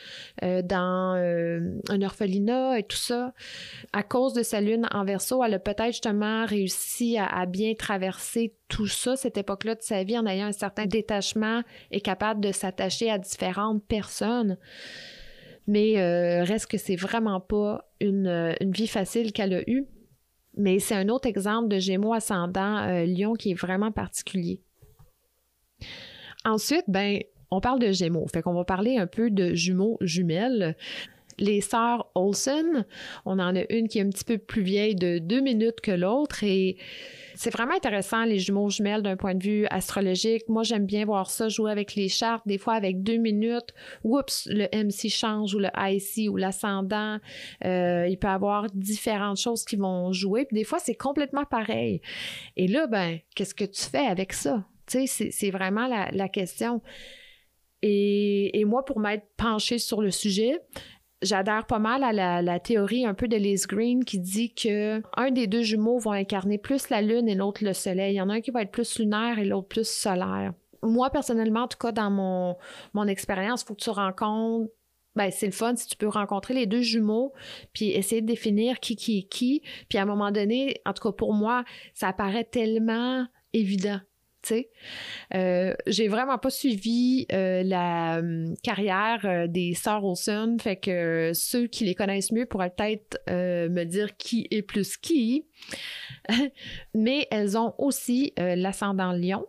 [0.43, 1.15] euh, dans
[1.89, 3.33] un orphelinat et tout ça.
[3.93, 7.73] À cause de sa Lune en verso, elle a peut-être justement réussi à, à bien
[7.73, 12.41] traverser tout ça, cette époque-là de sa vie, en ayant un certain détachement et capable
[12.41, 14.57] de s'attacher à différentes personnes.
[15.67, 19.85] Mais euh, reste que c'est vraiment pas une, une vie facile qu'elle a eue.
[20.57, 24.61] Mais c'est un autre exemple de Gémeaux ascendant euh, Lion qui est vraiment particulier.
[26.43, 27.19] Ensuite, ben,
[27.51, 28.27] on parle de Gémeaux.
[28.27, 30.75] Fait qu'on va parler un peu de jumeaux jumelles.
[31.39, 32.85] Les sœurs Olsen,
[33.25, 35.91] on en a une qui est un petit peu plus vieille de deux minutes que
[35.91, 36.77] l'autre et
[37.39, 40.43] c'est vraiment intéressant, les jumeaux jumelles, d'un point de vue astrologique.
[40.49, 43.73] Moi, j'aime bien voir ça, jouer avec les chartes, des fois avec deux minutes.
[44.03, 47.17] Oups, le MC change ou le IC ou l'ascendant.
[47.63, 50.43] Euh, il peut y avoir différentes choses qui vont jouer.
[50.43, 52.01] Puis des fois, c'est complètement pareil.
[52.57, 54.65] Et là, ben, qu'est-ce que tu fais avec ça?
[54.85, 56.81] Tu sais, c'est vraiment la, question.
[57.81, 60.59] Et, et, moi, pour m'être penchée sur le sujet,
[61.21, 65.31] j'adhère pas mal à la, théorie un peu de Liz Green qui dit que un
[65.31, 68.13] des deux jumeaux vont incarner plus la lune et l'autre le soleil.
[68.13, 70.53] Il y en a un qui va être plus lunaire et l'autre plus solaire.
[70.81, 72.55] Moi, personnellement, en tout cas, dans mon,
[72.93, 74.71] mon expérience, il faut que tu rencontres
[75.15, 77.33] ben, c'est le fun si tu peux rencontrer les deux jumeaux,
[77.73, 79.63] puis essayer de définir qui qui est qui.
[79.89, 83.99] Puis à un moment donné, en tout cas pour moi, ça apparaît tellement évident.
[85.33, 91.67] Euh, j'ai vraiment pas suivi euh, la euh, carrière des sœurs Olsen, fait que ceux
[91.67, 95.45] qui les connaissent mieux pourraient peut-être euh, me dire qui est plus qui.
[96.93, 99.45] Mais elles ont aussi euh, l'ascendant Lion.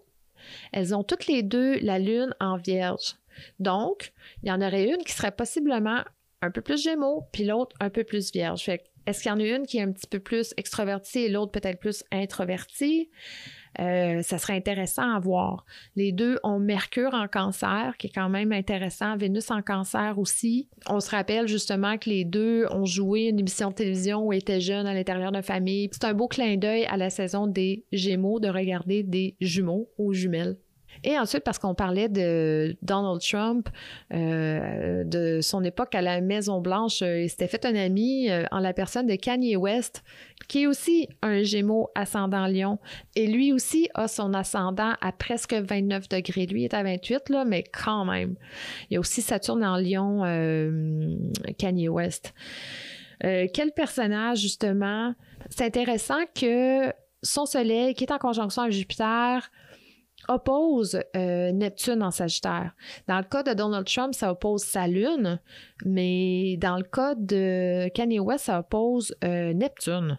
[0.72, 3.16] Elles ont toutes les deux la lune en Vierge.
[3.59, 6.03] Donc, il y en aurait une qui serait possiblement
[6.42, 8.62] un peu plus Gémeaux, puis l'autre un peu plus Vierge.
[8.62, 11.29] Fait est-ce qu'il y en a une qui est un petit peu plus extrovertie et
[11.29, 13.11] l'autre peut-être plus introvertie?
[13.78, 15.64] Euh, ça serait intéressant à voir.
[15.96, 20.68] Les deux ont Mercure en cancer, qui est quand même intéressant, Vénus en cancer aussi.
[20.88, 24.61] On se rappelle justement que les deux ont joué une émission de télévision où étaient
[24.61, 25.88] jeunes à l'intérieur de famille.
[25.92, 30.12] C'est un beau clin d'œil à la saison des Gémeaux de regarder des jumeaux ou
[30.12, 30.56] jumelles.
[31.03, 33.68] Et ensuite, parce qu'on parlait de Donald Trump,
[34.12, 38.59] euh, de son époque à la Maison-Blanche, euh, il s'était fait un ami euh, en
[38.59, 40.03] la personne de Kanye West,
[40.48, 42.79] qui est aussi un gémeau ascendant lion.
[43.16, 46.46] Et lui aussi a son ascendant à presque 29 degrés.
[46.46, 48.35] Lui est à 28, là, mais quand même.
[48.90, 50.22] Il y a aussi Saturne en lion,
[51.59, 52.35] Kanye West.
[53.20, 55.14] Quel personnage, justement?
[55.50, 59.51] C'est intéressant que son soleil, qui est en conjonction avec Jupiter,
[60.31, 62.74] oppose euh, Neptune en Sagittaire.
[63.09, 65.41] Dans le cas de Donald Trump, ça oppose sa Lune,
[65.85, 70.18] mais dans le cas de Kanye West, ça oppose euh, Neptune.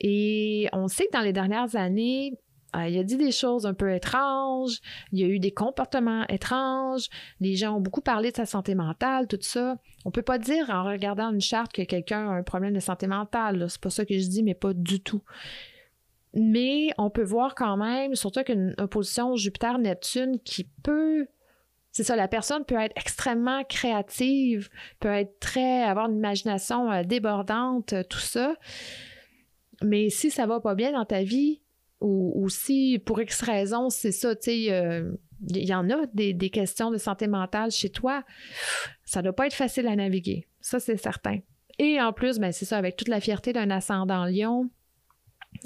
[0.00, 2.38] Et on sait que dans les dernières années,
[2.76, 4.80] euh, il a dit des choses un peu étranges,
[5.12, 7.08] il y a eu des comportements étranges,
[7.40, 9.76] les gens ont beaucoup parlé de sa santé mentale, tout ça.
[10.04, 13.06] On peut pas dire en regardant une charte que quelqu'un a un problème de santé
[13.06, 15.22] mentale, c'est pas ça que je dis, mais pas du tout.
[16.36, 21.26] Mais on peut voir quand même, surtout qu'une opposition Jupiter-Neptune qui peut
[21.96, 24.68] c'est ça, la personne peut être extrêmement créative,
[25.00, 28.54] peut être très, avoir une imagination euh, débordante, euh, tout ça.
[29.82, 31.62] Mais si ça va pas bien dans ta vie,
[32.02, 35.10] ou, si pour X raison, c'est ça, tu sais, euh,
[35.48, 38.22] il y en a des, des, questions de santé mentale chez toi,
[39.06, 40.46] ça doit pas être facile à naviguer.
[40.60, 41.38] Ça, c'est certain.
[41.78, 44.68] Et en plus, ben, c'est ça, avec toute la fierté d'un ascendant lion,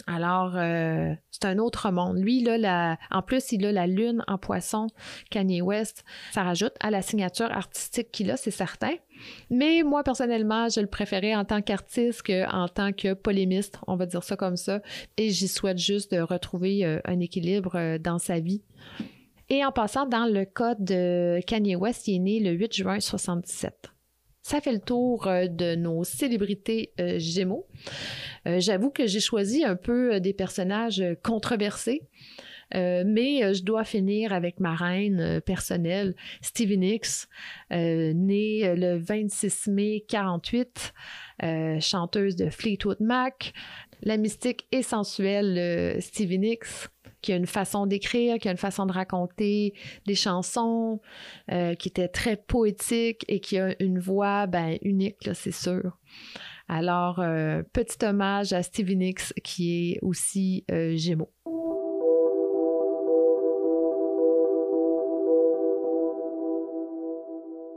[0.07, 2.19] alors, euh, c'est un autre monde.
[2.19, 4.89] Lui, là, en plus, il a la lune en poisson,
[5.31, 6.05] Kanye West.
[6.33, 8.95] Ça rajoute à la signature artistique qu'il a, c'est certain.
[9.51, 14.07] Mais moi, personnellement, je le préférais en tant qu'artiste qu'en tant que polémiste, on va
[14.07, 14.81] dire ça comme ça.
[15.17, 18.63] Et j'y souhaite juste de retrouver euh, un équilibre euh, dans sa vie.
[19.49, 22.93] Et en passant, dans le cas de Kanye West, il est né le 8 juin
[22.95, 23.91] 1977.
[24.43, 27.67] Ça fait le tour de nos célébrités Gémeaux.
[28.47, 32.03] Euh, j'avoue que j'ai choisi un peu euh, des personnages euh, controversés.
[32.73, 37.27] mais je dois finir avec ma reine personnelle, Stevie Nicks,
[37.73, 40.93] née le 26 mai 48,
[41.81, 43.55] chanteuse de Fleetwood Mac,
[44.05, 46.87] la mystique et sensuelle Stevie Nicks,
[47.23, 49.75] qui a une façon d'écrire, qui a une façon de raconter
[50.07, 51.01] des chansons,
[51.49, 55.99] qui était très poétique et qui a une voix ben, unique, c'est sûr.
[56.73, 61.33] Alors, euh, petit hommage à Stevie Nicks qui est aussi euh, Gémeaux.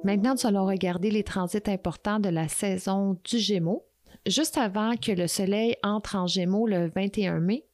[0.03, 3.83] Maintenant, nous allons regarder les transits importants de la saison du Gémeaux.
[4.27, 7.65] Juste avant que le Soleil entre en Gémeaux le 21 mai,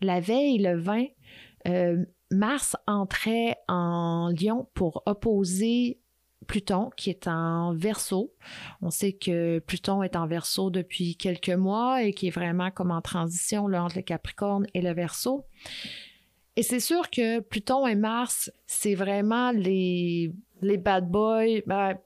[0.00, 1.04] la veille, le 20,
[1.68, 5.98] euh, Mars entrait en Lion pour opposer
[6.46, 8.32] Pluton qui est en verso.
[8.82, 12.90] On sait que Pluton est en verso depuis quelques mois et qui est vraiment comme
[12.90, 15.44] en transition entre le Capricorne et le verso.
[16.56, 20.32] Et c'est sûr que Pluton et Mars, c'est vraiment les,
[20.62, 21.60] les bad boys.
[21.66, 21.98] Ben,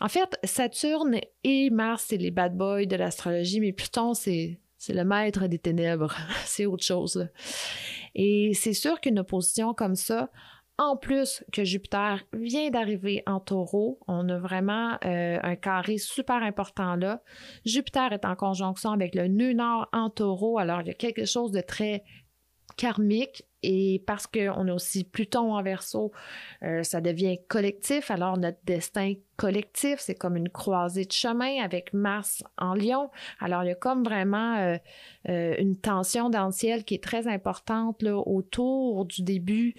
[0.00, 4.92] en fait, Saturne et Mars, c'est les bad boys de l'astrologie, mais Pluton, c'est c'est
[4.92, 6.14] le maître des ténèbres.
[6.44, 7.28] c'est autre chose.
[8.14, 10.30] Et c'est sûr qu'une opposition comme ça,
[10.76, 16.42] en plus que Jupiter vient d'arriver en taureau, on a vraiment euh, un carré super
[16.42, 17.22] important là.
[17.64, 21.24] Jupiter est en conjonction avec le nœud nord en taureau, alors il y a quelque
[21.24, 22.02] chose de très
[22.76, 26.12] karmique et parce qu'on a aussi Pluton en verso,
[26.62, 28.10] euh, ça devient collectif.
[28.10, 33.10] Alors notre destin collectif, c'est comme une croisée de chemin avec Mars en lion.
[33.40, 34.76] Alors il y a comme vraiment euh,
[35.30, 39.74] euh, une tension dans le ciel qui est très importante autour du début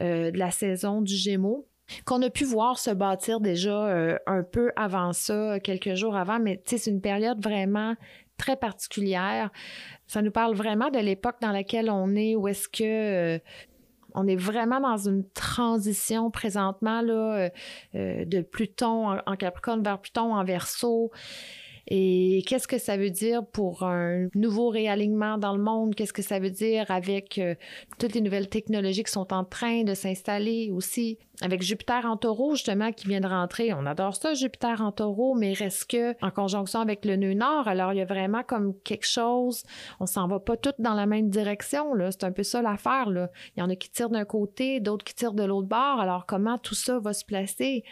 [0.00, 1.66] de la saison du Gémeaux
[2.06, 6.62] qu'on a pu voir se bâtir déjà un peu avant ça, quelques jours avant, mais
[6.64, 7.94] c'est une période vraiment
[8.36, 9.50] très particulière.
[10.06, 13.38] Ça nous parle vraiment de l'époque dans laquelle on est, où est-ce que euh,
[14.14, 17.48] on est vraiment dans une transition présentement là, euh,
[17.94, 21.10] euh, de Pluton en, en, Capricorne vers Pluton en Verseau.
[21.88, 25.94] Et qu'est-ce que ça veut dire pour un nouveau réalignement dans le monde?
[25.94, 27.54] Qu'est-ce que ça veut dire avec euh,
[27.98, 31.18] toutes les nouvelles technologies qui sont en train de s'installer aussi?
[31.42, 33.74] Avec Jupiter en taureau, justement, qui vient de rentrer.
[33.74, 37.68] On adore ça, Jupiter en taureau, mais reste que en conjonction avec le nœud nord.
[37.68, 39.64] Alors, il y a vraiment comme quelque chose.
[40.00, 41.92] On s'en va pas toutes dans la même direction.
[42.10, 43.08] C'est un peu ça l'affaire.
[43.08, 46.00] Il y en a qui tirent d'un côté, d'autres qui tirent de l'autre bord.
[46.00, 47.84] Alors, comment tout ça va se placer?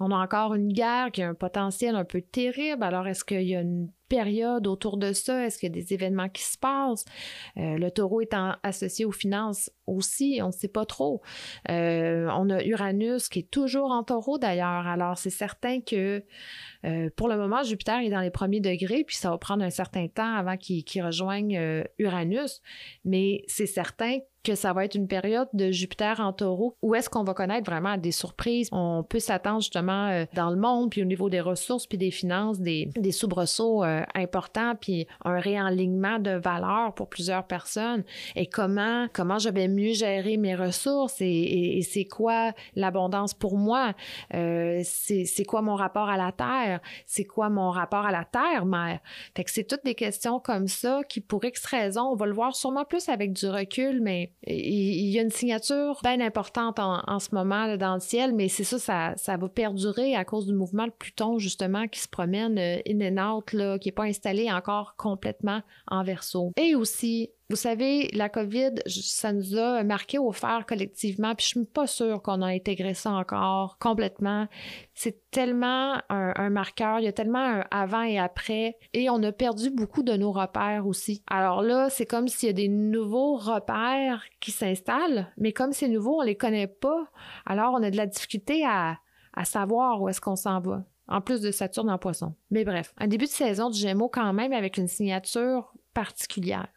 [0.00, 2.82] On a encore une guerre qui a un potentiel un peu terrible.
[2.82, 5.44] Alors, est-ce qu'il y a une période autour de ça?
[5.44, 7.04] Est-ce qu'il y a des événements qui se passent?
[7.56, 11.20] Euh, le taureau étant associé aux finances aussi, on ne sait pas trop.
[11.68, 14.86] Euh, on a Uranus qui est toujours en taureau d'ailleurs.
[14.86, 16.24] Alors, c'est certain que
[16.84, 19.70] euh, pour le moment, Jupiter est dans les premiers degrés, puis ça va prendre un
[19.70, 22.60] certain temps avant qu'il rejoigne Uranus.
[23.04, 24.24] Mais c'est certain que
[24.54, 27.96] ça va être une période de Jupiter en taureau où est-ce qu'on va connaître vraiment
[27.96, 28.68] des surprises.
[28.72, 32.10] On peut s'attendre justement euh, dans le monde, puis au niveau des ressources, puis des
[32.10, 38.04] finances, des, soubresauts euh, importants, puis un réalignement de valeur pour plusieurs personnes.
[38.36, 43.94] Et comment, comment je vais mieux gérer mes ressources et, c'est quoi l'abondance pour moi?
[44.34, 46.80] Euh, c'est quoi mon rapport à la terre?
[47.06, 49.00] C'est quoi mon rapport à la terre, mère?
[49.34, 52.34] Fait que c'est toutes des questions comme ça qui, pour X raisons, on va le
[52.34, 57.18] voir sûrement plus avec du recul, mais Il y a une signature bien importante en,
[57.18, 60.46] ce moment là, dans le ciel, mais c'est ça, ça, ça, va perdurer à cause
[60.46, 63.92] du mouvement de Pluton, justement, qui se promène euh, in and out, là, qui n'est
[63.92, 66.52] pas installé encore complètement en verso.
[66.56, 71.58] Et aussi, vous savez, la COVID, ça nous a marqué au fer collectivement, puis je
[71.58, 74.48] suis pas sûre qu'on a intégré ça encore complètement.
[74.94, 79.32] C'est tellement un, marqueur, il y a tellement un avant et après, et on a
[79.32, 81.22] perdu beaucoup de nos repères aussi.
[81.26, 85.88] Alors là, c'est comme s'il y a des nouveaux repères qui s'installent, mais comme c'est
[85.88, 87.08] nouveau, on les connaît pas,
[87.46, 88.98] alors on a de la difficulté à,
[89.32, 92.34] à savoir où est-ce qu'on s'en va en plus de Saturne en poisson.
[92.50, 96.68] Mais bref, un début de saison du Gémeaux quand même avec une signature particulière.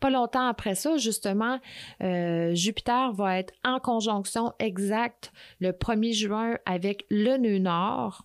[0.00, 1.58] Pas longtemps après ça, justement,
[2.02, 8.24] euh, Jupiter va être en conjonction exacte le 1er juin avec le nœud nord,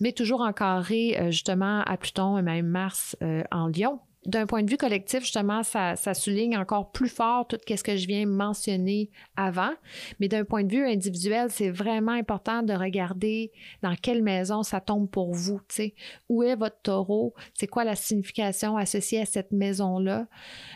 [0.00, 4.46] mais toujours en carré, euh, justement, à Pluton et même Mars euh, en Lion d'un
[4.46, 8.24] point de vue collectif, justement, ça, souligne encore plus fort tout ce que je viens
[8.26, 9.72] mentionner avant.
[10.20, 13.50] Mais d'un point de vue individuel, c'est vraiment important de regarder
[13.82, 15.60] dans quelle maison ça tombe pour vous.
[15.68, 15.94] sais.
[16.28, 17.34] Où est votre taureau?
[17.54, 20.26] C'est quoi la signification associée à cette maison-là?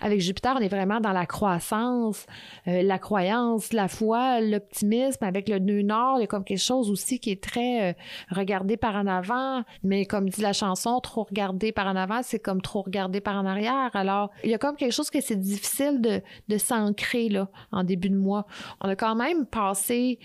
[0.01, 2.27] Avec Jupiter, on est vraiment dans la croissance,
[2.67, 5.25] euh, la croyance, la foi, l'optimisme.
[5.25, 7.95] Avec le nœud nord, il y a comme quelque chose aussi qui est très euh,
[8.31, 9.63] regardé par en avant.
[9.85, 13.36] Mais comme dit la chanson, trop regardé par en avant, c'est comme trop regardé par
[13.37, 13.91] en arrière.
[13.95, 16.01] Alors, il y a comme quelque chose que c'est difficile
[16.49, 18.47] de, s'ancrer là, en début de mois.
[18.81, 20.19] On a quand même passé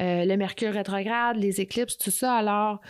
[0.00, 2.34] euh, le Mercure rétrograde, les éclipses, tout ça.
[2.34, 2.80] Alors,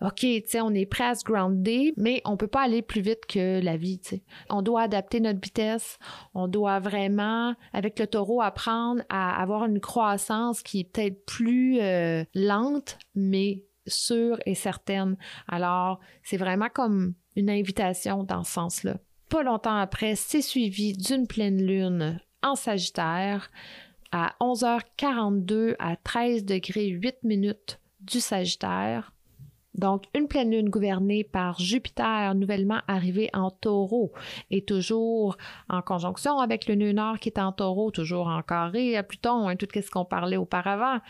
[0.00, 3.00] OK, tu sais, on est prêt à se grounder, mais on peut pas aller plus
[3.00, 4.00] vite que la vie.
[4.50, 5.98] On doit adapter notre vitesse.
[6.34, 11.80] On doit vraiment, avec le taureau, apprendre à avoir une croissance qui est peut-être plus
[11.80, 15.16] euh, lente, mais sûre et certaine.
[15.48, 18.96] Alors, c'est vraiment comme une invitation dans ce sens-là.
[19.34, 23.50] Pas longtemps après, c'est suivi d'une pleine lune en Sagittaire
[24.12, 29.12] à 11h42 à 13 degrés 8 minutes du Sagittaire.
[29.74, 34.12] Donc, une pleine lune gouvernée par Jupiter, nouvellement arrivé en taureau,
[34.52, 35.36] et toujours
[35.68, 39.48] en conjonction avec le nœud nord qui est en taureau, toujours en carré à Pluton,
[39.48, 41.00] hein, tout ce qu'on parlait auparavant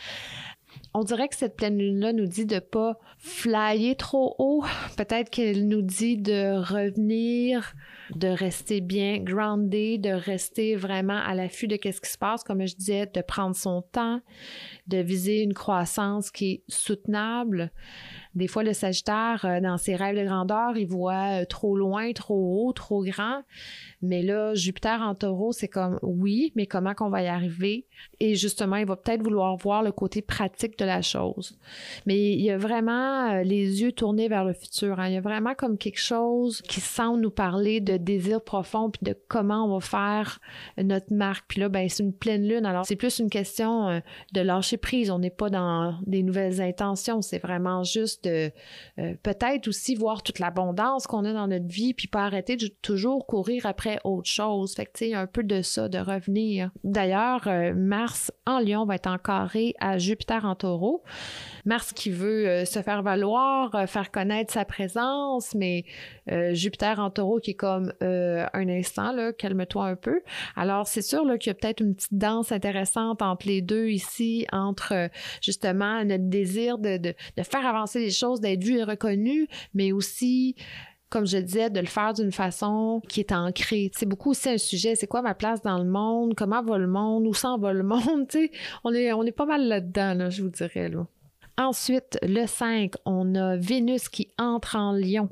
[0.93, 4.65] on dirait que cette pleine lune-là nous dit de pas flyer trop haut.
[4.97, 7.75] Peut-être qu'elle nous dit de revenir,
[8.11, 12.67] de rester bien grounded, de rester vraiment à l'affût de ce qui se passe, comme
[12.67, 14.21] je disais, de prendre son temps,
[14.87, 17.73] de viser une croissance qui est soutenable.
[18.35, 22.13] Des fois, le Sagittaire, euh, dans ses rêves de grandeur, il voit euh, trop loin,
[22.13, 23.43] trop haut, trop grand.
[24.03, 27.87] Mais là, Jupiter en taureau, c'est comme oui, mais comment qu'on va y arriver?
[28.19, 31.57] Et justement, il va peut-être vouloir voir le côté pratique de la chose.
[32.07, 34.99] Mais il y a vraiment euh, les yeux tournés vers le futur.
[34.99, 35.09] Hein.
[35.09, 39.01] Il y a vraiment comme quelque chose qui semble nous parler de désir profond puis
[39.03, 40.41] de comment on va faire
[40.79, 41.45] notre marque.
[41.49, 42.67] Puis là, ben, c'est une pleine lune.
[42.67, 44.01] Alors, c'est plus une question
[44.33, 45.11] de lâcher prise.
[45.11, 47.23] On n'est pas dans des nouvelles intentions.
[47.23, 48.51] C'est vraiment juste de
[48.99, 52.69] euh, peut-être aussi voir toute l'abondance qu'on a dans notre vie, puis pas arrêter de
[52.83, 54.75] toujours courir après autre chose.
[54.75, 56.71] Fait que, tu sais, un peu de ça, de revenir.
[56.83, 61.03] D'ailleurs, euh, Mars en Lion va être en carré à Jupiter en taureau.
[61.65, 65.85] Mars qui veut euh, se faire valoir, faire connaître sa présence, mais
[66.53, 70.21] Jupiter en taureau qui est comme un instant, là, calme-toi un peu.
[70.57, 74.47] Alors, c'est sûr qu'il y a peut-être une petite danse intéressante entre les deux ici,
[74.53, 75.11] entre
[75.43, 80.57] justement notre désir de, de, faire avancer les choses, d'être vu et reconnu, mais aussi
[81.15, 83.89] comme je disais, de le faire d'une façon qui est ancrée.
[83.95, 86.89] C'est beaucoup aussi un sujet, c'est quoi ma place dans le monde, comment va le
[86.89, 88.51] monde, où s'en va le monde, tu.
[88.83, 91.07] On est, on est pas mal là-dedans, là, je vous dirais, là.
[91.57, 95.29] Ensuite, le 5, on a Vénus qui entre en Lion.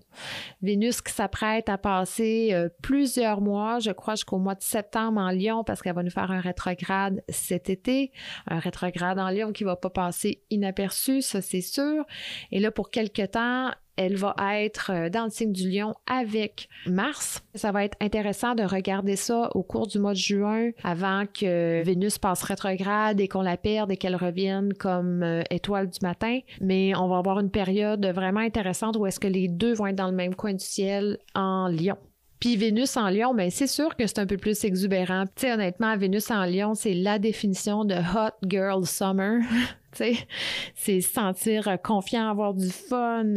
[0.62, 5.30] Vénus qui s'apprête à passer euh, plusieurs mois, je crois jusqu'au mois de septembre en
[5.30, 8.12] Lion parce qu'elle va nous faire un rétrograde cet été.
[8.46, 12.04] Un rétrograde en Lion qui va pas passer inaperçu, ça c'est sûr.
[12.52, 16.68] Et là, pour quelque temps, elle va être euh, dans le signe du lion avec
[16.86, 17.42] Mars.
[17.54, 21.82] Ça va être intéressant de regarder ça au cours du mois de juin avant que
[21.82, 26.40] Vénus passe rétrograde et qu'on la perde et qu'elle revienne comme euh, étoile du matin.
[26.60, 29.96] Mais on va avoir une période vraiment intéressante où est-ce que les deux vont être
[29.96, 31.96] dans le même coin du ciel en lion.
[32.42, 35.26] Puis Vénus en Lion, ben c'est sûr que c'est un peu plus exubérant.
[35.36, 39.42] Tu honnêtement, Vénus en Lion, c'est la définition de hot girl summer.
[39.94, 43.34] c'est se sentir confiant, avoir du fun,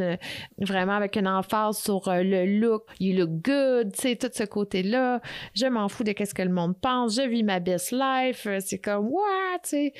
[0.59, 5.21] vraiment avec une emphase sur euh, le look, you look good, tout ce côté-là.
[5.53, 8.79] Je m'en fous de qu'est-ce que le monde pense, je vis ma best life, c'est
[8.79, 9.93] comme, what, tu sais?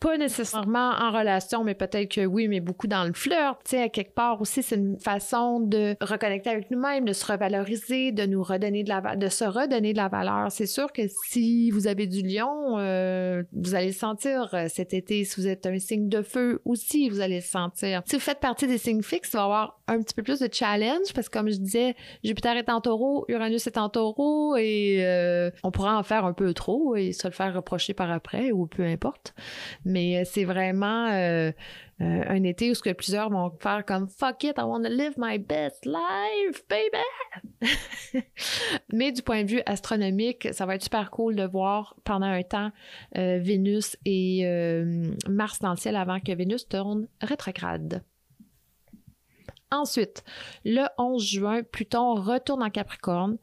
[0.00, 3.60] Pas nécessairement en relation, mais peut-être que oui, mais beaucoup dans le flirt.
[3.64, 7.30] Tu sais, à quelque part aussi, c'est une façon de reconnecter avec nous-mêmes, de se
[7.30, 10.50] revaloriser, de nous redonner de la, de se redonner de la valeur.
[10.50, 14.94] C'est sûr que si vous avez du lion, euh, vous allez le sentir euh, cet
[14.94, 15.24] été.
[15.24, 18.02] Si vous êtes un signe de feu aussi, vous allez le sentir.
[18.06, 20.40] Si vous faites partie des signes fixes, il va y avoir un petit peu plus
[20.40, 21.94] de challenge parce que comme je disais,
[22.24, 26.32] Jupiter est en taureau, Uranus est en taureau et euh, on pourra en faire un
[26.32, 29.34] peu trop et se le faire reprocher par après ou peu importe.
[29.96, 31.50] Euh, c'est vraiment euh,
[32.00, 34.88] euh, un été où ce que plusieurs vont faire comme fuck it, I want to
[34.88, 38.22] live my best life, baby.
[38.92, 42.42] Mais du point de vue astronomique, ça va être super cool de voir pendant un
[42.42, 42.70] temps
[43.14, 44.44] Vénus et
[45.28, 48.02] Mars dans le ciel avant que Vénus tourne rétrograde.
[49.70, 50.24] Ensuite,
[50.64, 53.36] le 11 juin, Pluton retourne en Capricorne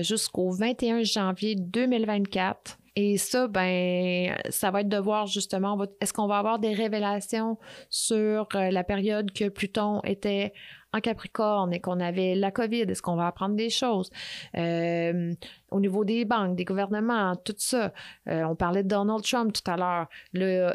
[0.00, 2.79] jusqu'au 21 janvier 2024.
[3.02, 7.56] Et ça, ben, ça va être de voir justement, est-ce qu'on va avoir des révélations
[7.88, 10.52] sur euh, la période que Pluton était
[10.92, 14.10] en Capricorne et qu'on avait la COVID, est-ce qu'on va apprendre des choses?
[14.54, 15.32] Euh,
[15.70, 17.90] au niveau des banques, des gouvernements, tout ça.
[18.28, 20.08] Euh, on parlait de Donald Trump tout à l'heure.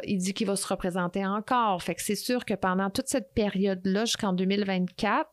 [0.04, 1.80] il dit qu'il va se représenter encore.
[1.80, 5.30] Fait que c'est sûr que pendant toute cette période-là, jusqu'en 2024,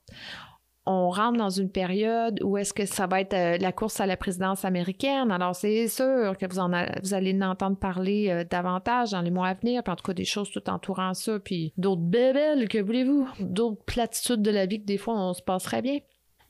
[0.85, 4.05] on rentre dans une période où est-ce que ça va être euh, la course à
[4.05, 5.31] la présidence américaine?
[5.31, 9.53] Alors, c'est sûr que vous, allez en entendre parler euh, davantage dans les mois à
[9.53, 13.29] venir, puis en tout cas des choses tout entourant ça, puis d'autres bébelles, que voulez-vous,
[13.39, 15.99] d'autres platitudes de la vie que des fois on se passerait bien.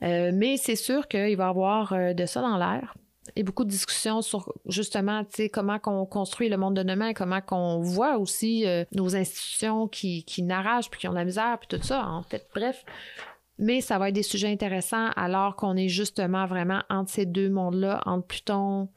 [0.02, 2.94] Euh, mais c'est sûr qu'il va y avoir de ça dans l'air.
[3.36, 7.80] Et beaucoup de discussions sur justement comment qu'on construit le monde de demain, comment qu'on
[7.80, 12.06] voit aussi nos institutions qui, qui n'arrachent, puis qui ont la misère, puis tout ça.
[12.06, 12.84] En fait, bref,
[13.58, 17.50] mais ça va être des sujets intéressants alors qu'on est justement vraiment entre ces deux
[17.50, 18.88] mondes-là, entre Pluton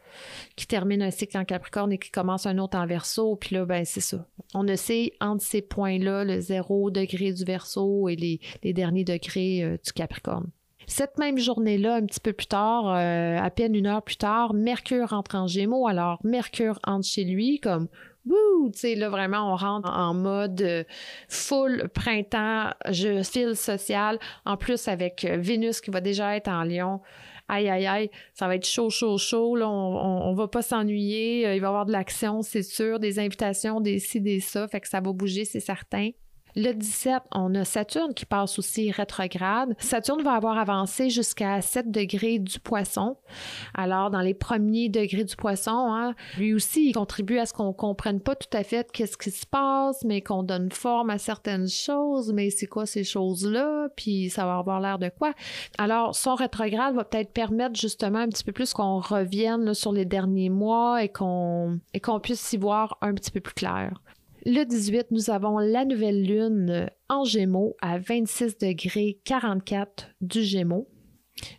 [0.55, 3.36] qui termine un cycle en Capricorne et qui commence un autre en Verseau.
[3.36, 4.26] Puis là, ben c'est ça.
[4.53, 9.78] On essaie entre ces points-là, le zéro degré du Verseau et les, derniers degrés euh,
[9.84, 10.49] du Capricorne.
[10.89, 14.53] Cette même journée-là, un petit peu plus tard, euh, à peine une heure plus tard,
[14.53, 15.86] Mercure entre en Gémeaux.
[15.86, 17.89] Alors, Mercure entre chez lui comme
[18.28, 18.69] Wouh!
[18.71, 20.84] Tu sais, là, vraiment, on rentre en mode euh,
[21.30, 24.19] full printemps, je file social.
[24.45, 27.01] En plus, avec euh, Vénus qui va déjà être en Lion.
[27.49, 29.55] Aïe, aïe, aïe, ça va être chaud, chaud, chaud.
[29.55, 31.47] Là, on, on, va pas s'ennuyer.
[31.47, 34.67] Euh, il va y avoir de l'action, c'est sûr, des invitations, des ci, des ça.
[34.67, 36.09] Fait que ça va bouger, c'est certain.
[36.60, 39.76] Le 17, on a Saturne qui passe aussi rétrograde.
[39.78, 43.16] Saturne va avoir avancé jusqu'à 7 degrés du poisson.
[43.76, 47.74] Alors, dans les premiers degrés du poisson, hein, lui aussi, il contribue à ce qu'on
[47.74, 51.70] comprenne pas tout à fait qu'est-ce qui se passe, mais qu'on donne forme à certaines
[51.70, 52.34] choses.
[52.34, 53.89] Mais c'est quoi ces choses-là?
[53.95, 55.34] Puis ça va avoir l'air de quoi?
[55.78, 60.05] Alors, son rétrograde va peut-être permettre justement un petit peu plus qu'on revienne sur les
[60.05, 64.01] derniers mois et qu'on et qu'on puisse s'y voir un petit peu plus clair.
[64.50, 70.88] Le 18, nous avons la nouvelle lune en Gémeaux à 26 degrés 44 du Gémeaux,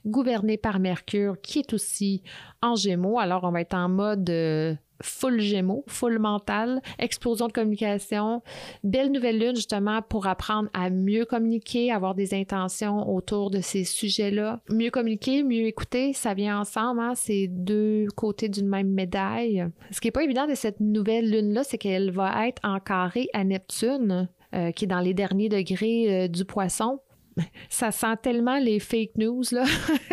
[0.06, 2.22] gouvernée par Mercure qui est aussi
[2.62, 3.18] en Gémeaux.
[3.18, 8.42] Alors on va être en mode euh, full gémeaux, full mental, explosion de communication,
[8.82, 13.84] belle nouvelle lune justement pour apprendre à mieux communiquer, avoir des intentions autour de ces
[13.84, 14.60] sujets-là.
[14.70, 17.12] Mieux communiquer, mieux écouter, ça vient ensemble, hein?
[17.14, 19.66] c'est deux côtés d'une même médaille.
[19.90, 23.28] Ce qui est pas évident de cette nouvelle lune-là, c'est qu'elle va être en carré
[23.32, 24.28] à Neptune.
[24.54, 27.00] Euh, qui est dans les derniers degrés euh, du poisson
[27.68, 29.64] ça sent tellement les fake news, là.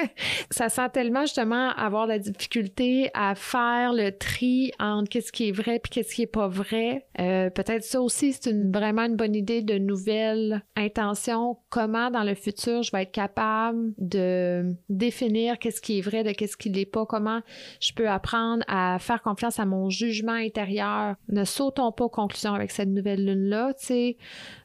[0.51, 5.51] ça sent tellement justement avoir la difficulté à faire le tri entre qu'est-ce qui est
[5.51, 7.05] vrai et qu'est-ce qui est pas vrai.
[7.19, 11.57] Euh, peut-être ça aussi, c'est vraiment une bonne idée de nouvelles intentions.
[11.69, 16.31] Comment dans le futur je vais être capable de définir qu'est-ce qui est vrai de
[16.31, 17.05] qu'est-ce qui l'est pas?
[17.05, 17.41] Comment
[17.81, 21.15] je peux apprendre à faire confiance à mon jugement intérieur?
[21.29, 24.17] Ne sautons pas aux conclusions avec cette nouvelle lune-là, tu sais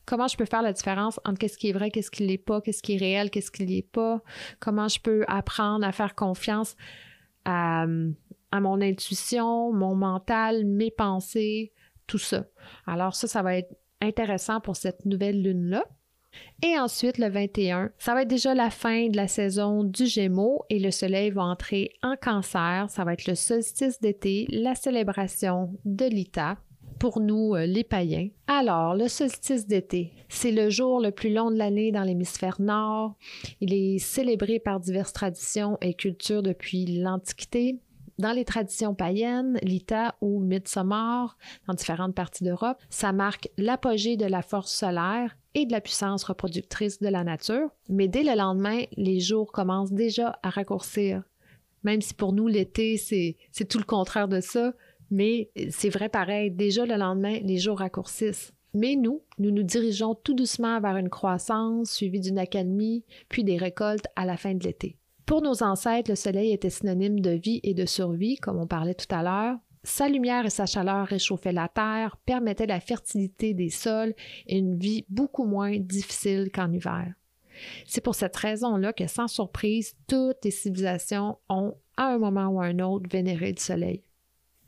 [0.06, 2.60] comment je peux faire la différence entre qu'est-ce qui est vrai, qu'est-ce qui l'est pas,
[2.60, 4.22] qu'est-ce qui est réel, qu'est-ce qui l'est pas,
[4.58, 6.76] comment je peux apprendre à faire confiance
[7.44, 11.72] à, mon intuition, mon mental, mes pensées,
[12.06, 12.46] tout ça.
[12.86, 15.84] Alors ça, ça va être intéressant pour cette nouvelle lune-là.
[16.62, 20.64] Et ensuite, le 21, ça va être déjà la fin de la saison du Gémeaux
[20.70, 22.86] et le Soleil va entrer en cancer.
[22.88, 26.56] Ça va être le solstice d'été, la célébration de l'ITA
[27.00, 28.28] pour nous, euh, les païens.
[28.46, 33.14] Alors, le solstice d'été, c'est le jour le plus long de l'année dans l'hémisphère nord.
[33.60, 37.80] Il est célébré par diverses traditions et cultures depuis l'Antiquité.
[38.18, 44.26] Dans les traditions païennes, l'Ita ou Midsommar, dans différentes parties d'Europe, ça marque l'apogée de
[44.26, 47.70] la force solaire et de la puissance reproductrice de la nature.
[47.88, 51.22] Mais dès le lendemain, les jours commencent déjà à raccourcir.
[51.82, 54.74] Même si pour nous, l'été, c'est tout le contraire de ça,
[55.10, 58.52] Mais c'est vrai pareil, déjà le lendemain, les jours raccourcissent.
[58.72, 63.56] Mais nous, nous nous dirigeons tout doucement vers une croissance suivie d'une accalmie, puis des
[63.56, 64.96] récoltes à la fin de l'été.
[65.26, 68.94] Pour nos ancêtres, le soleil était synonyme de vie et de survie, comme on parlait
[68.94, 69.58] tout à l'heure.
[69.82, 74.14] Sa lumière et sa chaleur réchauffaient la terre, permettaient la fertilité des sols
[74.46, 77.14] et une vie beaucoup moins difficile qu'en hiver.
[77.86, 82.60] C'est pour cette raison-là que, sans surprise, toutes les civilisations ont, à un moment ou
[82.60, 84.02] à un autre, vénéré le soleil.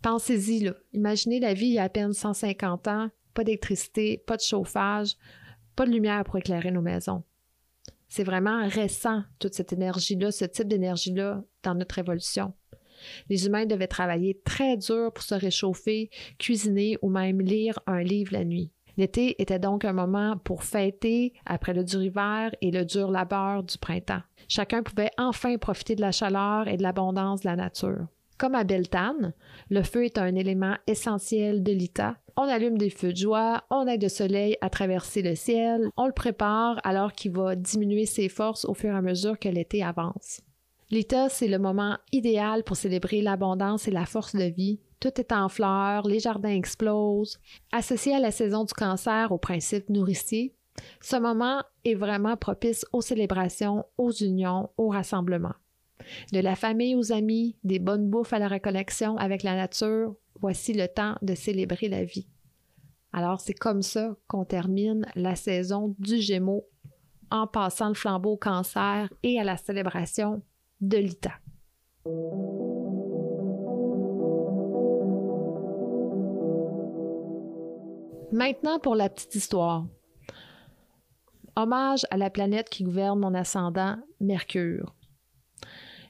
[0.03, 0.69] Pensez-y.
[0.93, 5.17] Imaginez la vie il y a à peine 150 ans, pas d'électricité, pas de chauffage,
[5.77, 7.23] pas de lumière pour éclairer nos maisons.
[8.09, 12.53] C'est vraiment récent, toute cette énergie-là, ce type d'énergie-là dans notre évolution.
[13.31, 18.33] Les humains devaient travailler très dur pour se réchauffer, cuisiner ou même lire un livre
[18.33, 18.71] la nuit.
[18.97, 23.63] L'été était donc un moment pour fêter après le dur hiver et le dur labeur
[23.63, 24.23] du printemps.
[24.49, 28.09] Chacun pouvait enfin profiter de la chaleur et de l'abondance de la nature.
[28.43, 29.35] Comme à Beltane,
[29.71, 32.17] le feu est un élément essentiel de l'ITA.
[32.37, 36.07] On allume des feux de joie, on aide le soleil à traverser le ciel, on
[36.07, 39.85] le prépare alors qu'il va diminuer ses forces au fur et à mesure que l'été
[39.85, 40.41] avance.
[40.91, 44.81] L'ITA, c'est le moment idéal pour célébrer l'abondance et la force de vie.
[44.99, 47.39] Tout est en fleurs, les jardins explosent.
[47.71, 50.53] Associé à la saison du cancer au principe nourricier,
[51.01, 55.55] ce moment est vraiment propice aux célébrations, aux unions, aux rassemblements.
[56.33, 60.73] De la famille aux amis, des bonnes bouffes à la reconnexion avec la nature, voici
[60.73, 62.29] le temps de célébrer la vie.
[63.13, 66.67] Alors c'est comme ça qu'on termine la saison du Gémeaux
[67.31, 70.43] en passant le flambeau au cancer et à la célébration
[70.81, 71.33] de l'ITA.
[78.33, 79.87] Maintenant pour la petite histoire.
[81.55, 84.95] Hommage à la planète qui gouverne mon ascendant, Mercure.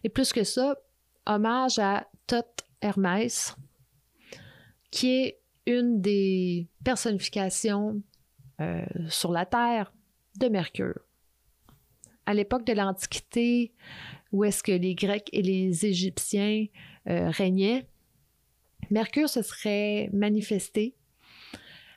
[0.04, 0.76] Et plus que ça,
[1.26, 3.56] hommage à Thoth Hermès,
[4.90, 8.02] qui est une des personnifications
[8.60, 9.92] euh, sur la Terre
[10.38, 11.00] de Mercure.
[12.26, 13.72] À l'époque de l'Antiquité,
[14.32, 16.66] où est-ce que les Grecs et les Égyptiens
[17.08, 17.86] euh, régnaient,
[18.90, 20.94] Mercure se serait manifesté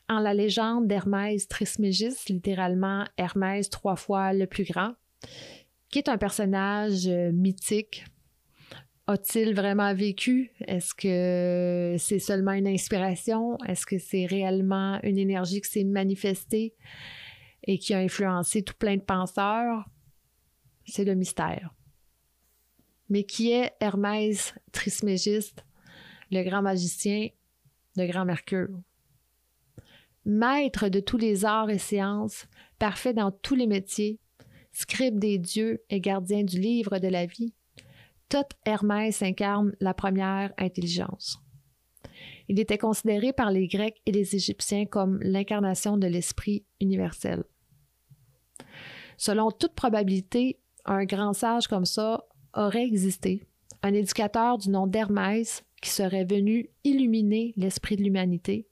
[0.08, 4.94] en la légende d'Hermès Trismégis, littéralement Hermès trois fois le plus grand,
[5.96, 8.04] qui est un personnage euh, mythique?
[9.08, 10.52] A-t-il vraiment vécu?
[10.68, 13.58] Est-ce que c'est seulement une inspiration?
[13.66, 16.76] Est-ce que c'est réellement une énergie qui s'est manifestée
[17.64, 19.86] et qui a influencé tout plein de penseurs?
[20.86, 21.74] C'est le mystère.
[23.08, 25.64] Mais qui est Hermès Trismégiste,
[26.30, 27.30] le grand magicien,
[27.96, 28.82] le grand Mercure?
[30.26, 32.48] Maître de tous les arts et sciences,
[32.80, 34.20] parfait dans tous les métiers,
[34.76, 37.54] scribe des dieux et gardien du livre de la vie,
[38.28, 41.40] Thoth Hermès incarne la première intelligence.
[42.50, 47.46] Il était considéré par les Grecs et les Égyptiens comme l'incarnation de l'esprit universel.
[49.18, 53.44] Selon toute probabilité, un grand sage comme ça aurait existé,
[53.82, 58.68] un éducateur du nom d'Hermès qui serait venu illuminer l'esprit de l'humanité.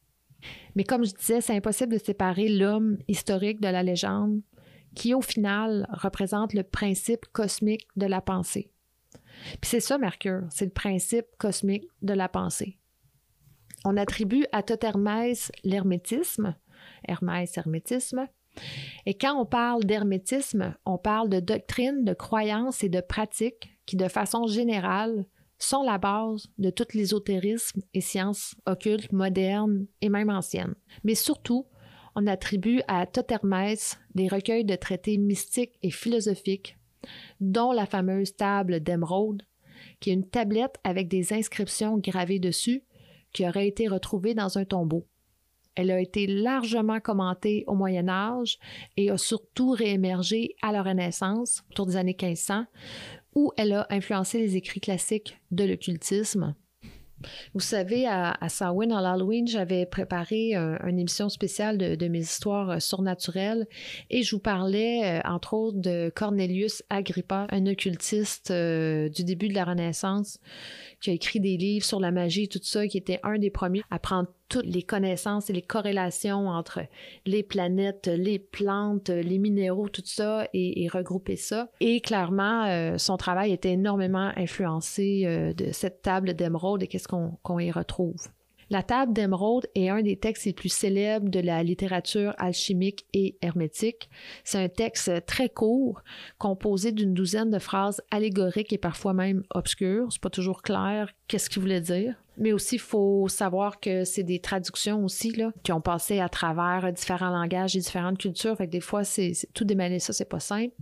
[0.76, 4.42] Mais comme je disais, c'est impossible de séparer l'homme historique de la légende,
[4.96, 8.72] qui au final représente le principe cosmique de la pensée.
[9.62, 12.78] Puis c'est ça, Mercure, c'est le principe cosmique de la pensée.
[13.86, 16.56] On attribue à tout Hermès l'hermétisme,
[17.08, 18.28] Hermès, hermétisme,
[19.06, 23.96] et quand on parle d'hermétisme, on parle de doctrine, de croyances et de pratiques qui,
[23.96, 25.26] de façon générale,
[25.58, 30.76] sont la base de tout l'ésotérisme et sciences occultes modernes et même anciennes.
[31.04, 31.66] Mais surtout,
[32.16, 36.78] on attribue à Hermès des recueils de traités mystiques et philosophiques,
[37.40, 39.44] dont la fameuse table d'émeraude,
[40.00, 42.84] qui est une tablette avec des inscriptions gravées dessus
[43.34, 45.06] qui aurait été retrouvée dans un tombeau.
[45.76, 48.60] Elle a été largement commentée au Moyen Âge
[48.96, 52.66] et a surtout réémergé à la Renaissance, autour des années 1500,
[53.34, 56.54] où elle a influencé les écrits classiques de l'occultisme.
[57.54, 62.80] Vous savez, à, Samhain, en Halloween, j'avais préparé une émission spéciale de, mes histoires euh,
[62.80, 63.68] surnaturelles
[64.10, 69.48] et je vous parlais, euh, entre autres, de Cornelius Agrippa, un occultiste euh, du début
[69.48, 70.40] de la Renaissance
[71.02, 73.50] qui a écrit des livres sur la magie et tout ça, qui était un des
[73.50, 76.82] premiers à prendre toutes les connaissances et les corrélations entre
[77.26, 81.70] les planètes, les plantes, les minéraux, tout ça, et, regrouper ça.
[81.80, 87.08] Et clairement, euh, son travail était énormément influencé euh, de cette table d'émeraude et qu'est-ce
[87.08, 88.28] qu'on y retrouve.
[88.70, 93.38] La table d'émeraude est un des textes les plus célèbres de la littérature alchimique et
[93.42, 94.08] hermétique.
[94.44, 96.04] C'est un texte très court,
[96.38, 100.08] composé d'une douzaine de phrases allégoriques et parfois même obscures.
[100.12, 102.23] C'est pas toujours clair qu'est-ce qu'il voulait dire.
[102.38, 106.30] Mais aussi, il faut savoir que c'est des traductions aussi, là, qui ont passé à
[106.30, 108.58] travers différents langages et différentes cultures.
[108.58, 110.74] Fait que des fois, c'est tout démêler ça, c'est pas simple.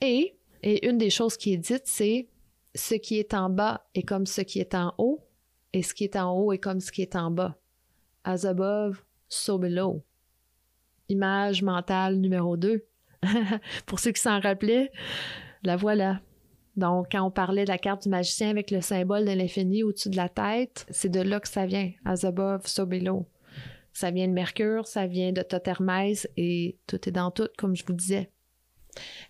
[0.00, 2.28] Et, et une des choses qui est dite, c'est
[2.74, 5.24] ce qui est en bas est comme ce qui est en haut,
[5.72, 7.56] et ce qui est en haut est comme ce qui est en bas.
[8.24, 10.02] As above, so below.
[11.08, 12.84] Image mentale numéro 2.
[13.86, 14.90] Pour ceux qui s'en rappelaient,
[15.62, 16.20] la voilà.
[16.76, 20.10] Donc, quand on parlait de la carte du magicien avec le symbole de l'infini au-dessus
[20.10, 21.90] de la tête, c'est de là que ça vient.
[22.04, 22.86] As above, so.
[23.92, 27.84] Ça vient de Mercure, ça vient de Totermès et tout est dans tout, comme je
[27.86, 28.30] vous disais.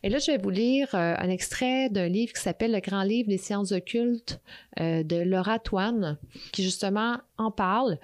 [0.03, 3.03] Et là, je vais vous lire euh, un extrait d'un livre qui s'appelle Le Grand
[3.03, 4.41] Livre des sciences occultes
[4.81, 6.19] euh, de Laura Toine,
[6.53, 7.99] qui justement en parle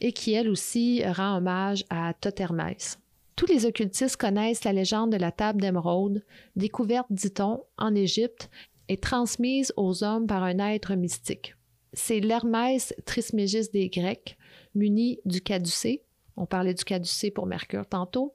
[0.00, 2.98] et qui, elle aussi, rend hommage à Totermès.
[3.36, 6.24] Tous les occultistes connaissent la légende de la table d'émeraude,
[6.56, 8.48] découverte, dit-on, en Égypte
[8.88, 11.54] et transmise aux hommes par un être mystique.
[11.92, 14.38] C'est l'Hermès Trismégis des Grecs,
[14.74, 16.02] muni du caducée.
[16.36, 18.34] On parlait du caducée pour Mercure tantôt.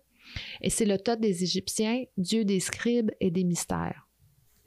[0.62, 4.08] Et c'est le Thoth des Égyptiens, dieu des scribes et des mystères.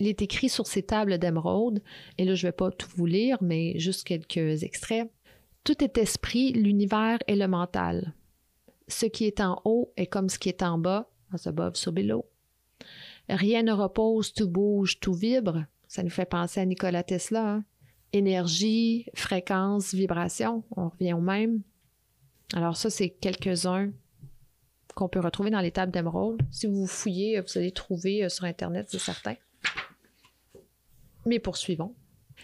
[0.01, 1.81] Il est écrit sur ces tables d'émeraude,
[2.19, 5.09] et là je ne vais pas tout vous lire, mais juste quelques extraits.
[5.63, 8.15] Tout est esprit, l'univers et le mental.
[8.89, 11.91] Ce qui est en haut est comme ce qui est en bas, as above, so
[11.93, 12.25] below.
[13.29, 15.65] Rien ne repose, tout bouge, tout vibre.
[15.89, 17.55] Ça nous fait penser à Nikola Tesla.
[17.55, 17.65] hein.
[18.13, 21.63] Énergie, fréquence, vibration, on revient au même.
[22.55, 23.91] Alors ça, c'est quelques-uns
[24.95, 26.41] qu'on peut retrouver dans les tables d'émeraude.
[26.53, 29.35] Si vous fouillez, vous allez trouver euh, sur Internet, c'est certain.
[31.27, 31.95] Mais poursuivons.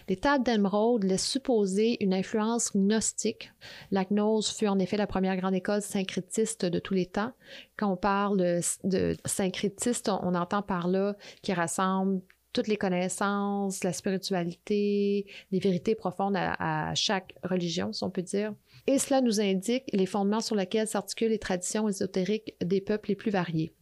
[0.07, 3.51] Les tables d'émeraude laissent supposer une influence gnostique.
[3.91, 7.31] La gnose fut en effet la première grande école syncrétiste de tous les temps.
[7.77, 12.21] Quand on parle de syncrétiste, on, entend par là qui rassemble
[12.53, 18.21] toutes les connaissances, la spiritualité, les vérités profondes à, à chaque religion, si on peut
[18.21, 18.53] dire.
[18.87, 23.15] Et cela nous indique les fondements sur lesquels s'articulent les traditions ésotériques des peuples les
[23.15, 23.73] plus variés.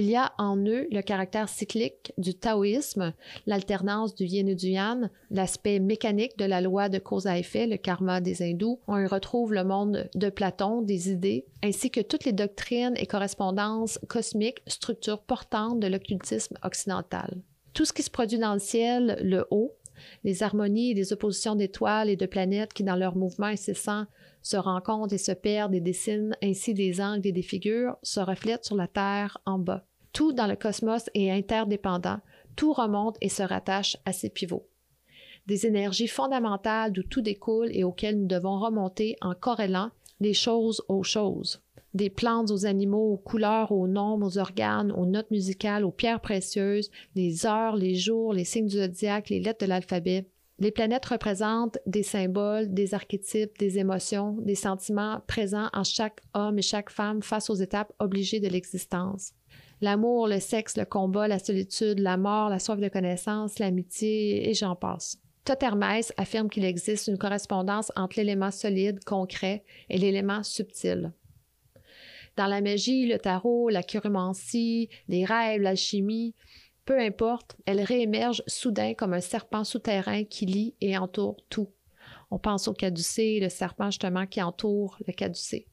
[0.00, 3.14] Il y a en eux le caractère cyclique du taoïsme,
[3.46, 7.66] l'alternance du yin et du yang, l'aspect mécanique de la loi de cause à effet,
[7.66, 8.78] le karma des hindous.
[8.86, 13.06] On y retrouve le monde de Platon, des idées, ainsi que toutes les doctrines et
[13.06, 17.42] correspondances cosmiques, structures portantes de l'occultisme occidental.
[17.72, 19.74] Tout ce qui se produit dans le ciel, le haut,
[20.22, 24.04] les harmonies et les oppositions d'étoiles et de planètes qui, dans leur mouvement incessant,
[24.42, 28.64] se rencontrent et se perdent et dessinent ainsi des angles et des figures, se reflètent
[28.64, 29.87] sur la Terre en bas.
[30.12, 32.18] Tout dans le cosmos est interdépendant,
[32.56, 34.66] tout remonte et se rattache à ses pivots.
[35.46, 39.90] Des énergies fondamentales d'où tout découle et auxquelles nous devons remonter en corrélant
[40.20, 41.62] les choses aux choses.
[41.94, 46.20] Des plantes aux animaux, aux couleurs, aux nombres, aux organes, aux notes musicales, aux pierres
[46.20, 50.26] précieuses, les heures, les jours, les signes du zodiaque, les lettres de l'alphabet,
[50.60, 56.58] les planètes représentent des symboles, des archétypes, des émotions, des sentiments présents en chaque homme
[56.58, 59.32] et chaque femme face aux étapes obligées de l'existence.
[59.80, 64.54] L'amour, le sexe, le combat, la solitude, la mort, la soif de connaissance, l'amitié, et
[64.54, 65.18] j'en passe.
[65.44, 71.12] Totermès affirme qu'il existe une correspondance entre l'élément solide, concret, et l'élément subtil.
[72.36, 76.34] Dans la magie, le tarot, la chiromancie, les rêves, l'alchimie,
[76.84, 81.68] peu importe, elle réémerge soudain comme un serpent souterrain qui lie et entoure tout.
[82.30, 85.67] On pense au caducée, le serpent justement qui entoure le caducée.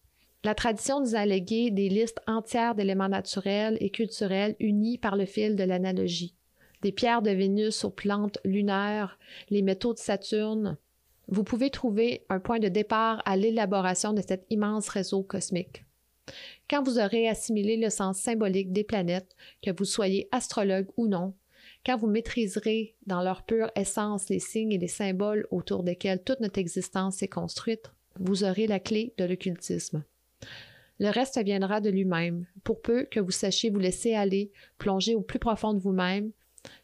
[0.45, 5.25] La tradition nous a légué des listes entières d'éléments naturels et culturels unis par le
[5.25, 6.35] fil de l'analogie.
[6.83, 9.17] Des pierres de Vénus aux plantes lunaires,
[9.49, 10.77] les métaux de Saturne.
[11.27, 15.83] Vous pouvez trouver un point de départ à l'élaboration de cet immense réseau cosmique.
[16.69, 21.33] Quand vous aurez assimilé le sens symbolique des planètes, que vous soyez astrologue ou non,
[21.83, 26.39] quand vous maîtriserez dans leur pure essence les signes et les symboles autour desquels toute
[26.39, 27.89] notre existence est construite,
[28.19, 30.03] vous aurez la clé de l'occultisme.
[30.99, 35.21] Le reste viendra de lui-même, pour peu que vous sachiez vous laisser aller, plonger au
[35.21, 36.31] plus profond de vous-même.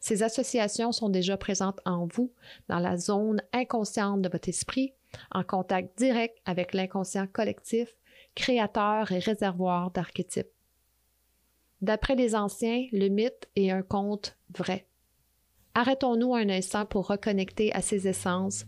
[0.00, 2.32] Ces associations sont déjà présentes en vous,
[2.68, 4.92] dans la zone inconsciente de votre esprit,
[5.30, 7.96] en contact direct avec l'inconscient collectif,
[8.34, 10.50] créateur et réservoir d'archétypes.
[11.80, 14.86] D'après les anciens, le mythe est un conte vrai.
[15.74, 18.66] Arrêtons-nous un instant pour reconnecter à ces essences.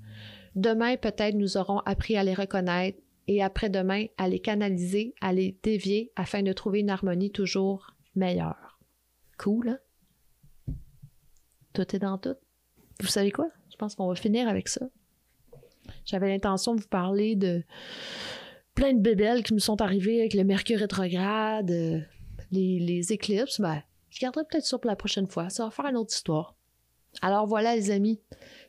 [0.57, 5.57] Demain, peut-être, nous aurons appris à les reconnaître et après-demain, à les canaliser, à les
[5.63, 8.79] dévier afin de trouver une harmonie toujours meilleure.
[9.39, 9.79] Cool, hein?
[11.73, 12.37] Tout est dans tout.
[13.01, 13.49] Vous savez quoi?
[13.71, 14.87] Je pense qu'on va finir avec ça.
[16.05, 17.65] J'avais l'intention de vous parler de
[18.75, 22.01] plein de bébelles qui me sont arrivées avec le mercure rétrograde, euh,
[22.53, 23.61] les, éclipses.
[23.61, 25.51] Ben, je garderai peut-être ça pour la prochaine fois.
[25.51, 26.55] Ça va faire une autre histoire.
[27.23, 28.21] Alors voilà, les amis.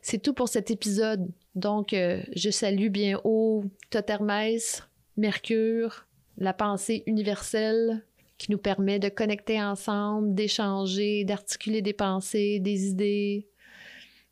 [0.02, 1.28] C'est tout pour cet épisode.
[1.56, 4.86] Donc, euh, je salue bien haut Totermès,
[5.16, 8.04] Mercure, la pensée universelle
[8.36, 13.48] qui nous permet de connecter ensemble, d'échanger, d'articuler des pensées, des idées,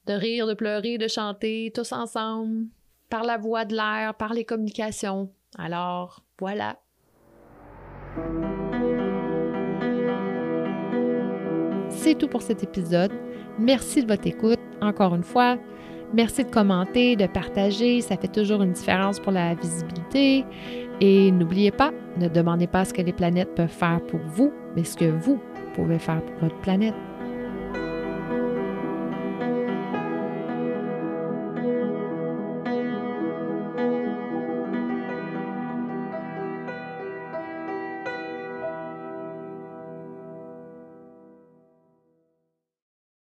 [0.06, 2.66] de rire, de pleurer, de chanter, tous ensemble,
[3.08, 5.30] par la voix de l'air, par les communications.
[5.56, 6.78] Alors, voilà.
[11.88, 13.12] C'est tout pour cet épisode.
[13.58, 14.58] Merci de votre écoute.
[14.82, 15.58] Encore une fois,
[16.12, 18.00] merci de commenter, de partager.
[18.00, 20.44] Ça fait toujours une différence pour la visibilité.
[21.00, 24.84] Et n'oubliez pas, ne demandez pas ce que les planètes peuvent faire pour vous, mais
[24.84, 25.40] ce que vous
[25.74, 26.94] pouvez faire pour votre planète.